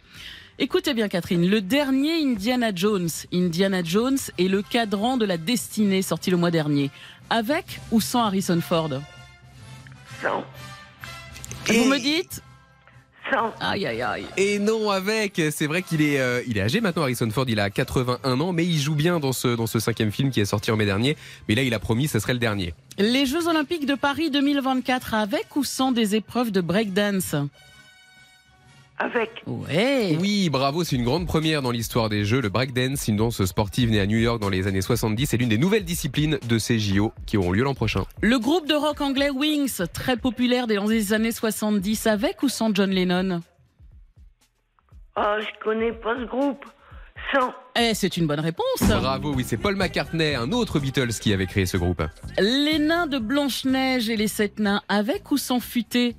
[0.58, 6.00] Écoutez bien Catherine, le dernier Indiana Jones, Indiana Jones est le cadran de la destinée
[6.00, 6.90] sorti le mois dernier.
[7.28, 8.88] Avec ou sans Harrison Ford?
[10.22, 10.42] Sans.
[11.66, 12.42] Vous me dites?
[13.60, 14.26] Aïe aïe aïe.
[14.36, 15.40] Et non, avec.
[15.50, 17.44] C'est vrai qu'il est, euh, il est âgé maintenant, Harrison Ford.
[17.48, 20.40] Il a 81 ans, mais il joue bien dans ce, dans ce cinquième film qui
[20.40, 21.16] est sorti en mai dernier.
[21.48, 22.74] Mais là, il a promis, ce serait le dernier.
[22.98, 27.34] Les Jeux Olympiques de Paris 2024 avec ou sans des épreuves de breakdance?
[28.98, 29.42] Avec.
[29.46, 30.16] Ouais.
[30.18, 32.40] Oui, bravo, c'est une grande première dans l'histoire des Jeux.
[32.40, 35.50] Le breakdance, une danse sportive née à New York dans les années 70, est l'une
[35.50, 38.04] des nouvelles disciplines de ces JO qui auront lieu l'an prochain.
[38.22, 42.74] Le groupe de rock anglais Wings, très populaire dans les années 70 avec ou sans
[42.74, 43.42] John Lennon?
[45.18, 46.64] Oh, je connais pas ce groupe.
[47.34, 47.52] Sans.
[47.78, 48.80] Eh, c'est une bonne réponse.
[48.80, 52.02] Bravo, oui, c'est Paul McCartney, un autre Beatles qui avait créé ce groupe.
[52.38, 56.16] Les nains de Blanche-Neige et les sept nains avec ou sans futé?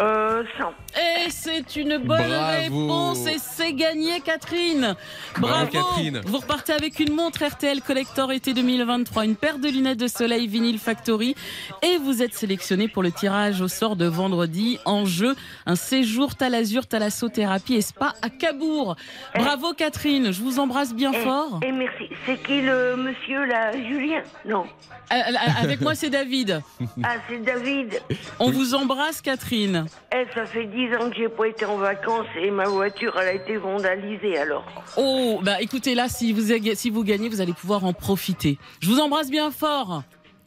[0.00, 0.70] Euh, sans.
[0.96, 2.56] Et c'est une bonne Bravo.
[2.86, 4.94] réponse et c'est gagné Catherine.
[5.38, 5.88] Bravo, Bravo.
[5.88, 6.20] Catherine.
[6.24, 10.46] Vous repartez avec une montre RTL Collector été 2023, une paire de lunettes de soleil
[10.46, 11.34] Vinyl Factory
[11.82, 15.34] et vous êtes sélectionné pour le tirage au sort de vendredi en jeu
[15.66, 18.94] un séjour Talazur Thalassothérapie et Spa à Cabourg.
[19.34, 21.58] Bravo Catherine, je vous embrasse bien Et- fort.
[21.66, 22.04] Et merci.
[22.24, 24.22] C'est qui le monsieur là Julien?
[24.44, 24.64] Non.
[25.12, 26.60] Euh, euh, Avec moi c'est David.
[27.02, 28.00] Ah, c'est David.
[28.38, 29.86] On vous embrasse Catherine.
[30.14, 33.28] Eh, ça fait dix ans que j'ai pas été en vacances et ma voiture, elle
[33.28, 34.64] a été vandalisée alors.
[34.96, 38.58] Oh, bah écoutez, là, si vous, avez- si vous gagnez, vous allez pouvoir en profiter.
[38.80, 40.02] Je vous embrasse bien fort.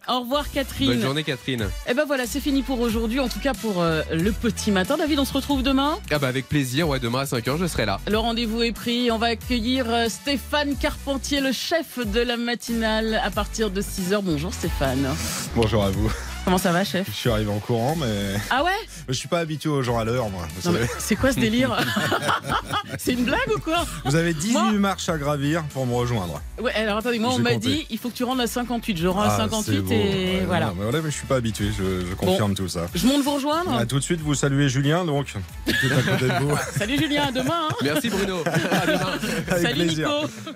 [0.07, 0.87] Au revoir, Catherine.
[0.93, 1.69] Bonne journée, Catherine.
[1.87, 4.97] Et ben voilà, c'est fini pour aujourd'hui, en tout cas pour euh, le petit matin.
[4.97, 5.99] David, on se retrouve demain?
[6.11, 7.99] Ah bah avec plaisir, ouais, demain à 5h, je serai là.
[8.09, 9.11] Le rendez-vous est pris.
[9.11, 14.21] On va accueillir euh, Stéphane Carpentier, le chef de la matinale, à partir de 6h.
[14.23, 15.05] Bonjour Stéphane.
[15.55, 16.11] Bonjour à vous.
[16.43, 18.71] Comment ça va, chef Je suis arrivé en courant, mais Ah ouais
[19.07, 20.47] je suis pas habitué aux gens à l'heure, moi.
[20.99, 21.77] C'est quoi ce délire
[22.97, 26.41] C'est une blague ou quoi vous avez 18 marches à gravir pour me rejoindre.
[26.61, 29.07] Ouais, alors attendez, moi on m'a dit il faut que tu rentres à 50 Je
[29.07, 29.91] rends à Ah, 58 c'est beau.
[29.91, 29.95] et
[30.39, 30.67] Ouais, voilà.
[30.67, 32.87] non, mais voilà, mais je suis pas habitué, je, je confirme tout ça.
[32.93, 35.27] Je monte vous rejoindre À tout de suite, vous saluez Julien, donc.
[35.65, 36.57] Tout à côté de vous.
[36.77, 37.67] Salut Julien, à demain.
[37.69, 37.75] hein.
[37.83, 38.43] Merci Bruno.
[38.45, 39.11] À demain.
[39.49, 40.09] Avec Salut plaisir.
[40.09, 40.51] Nico.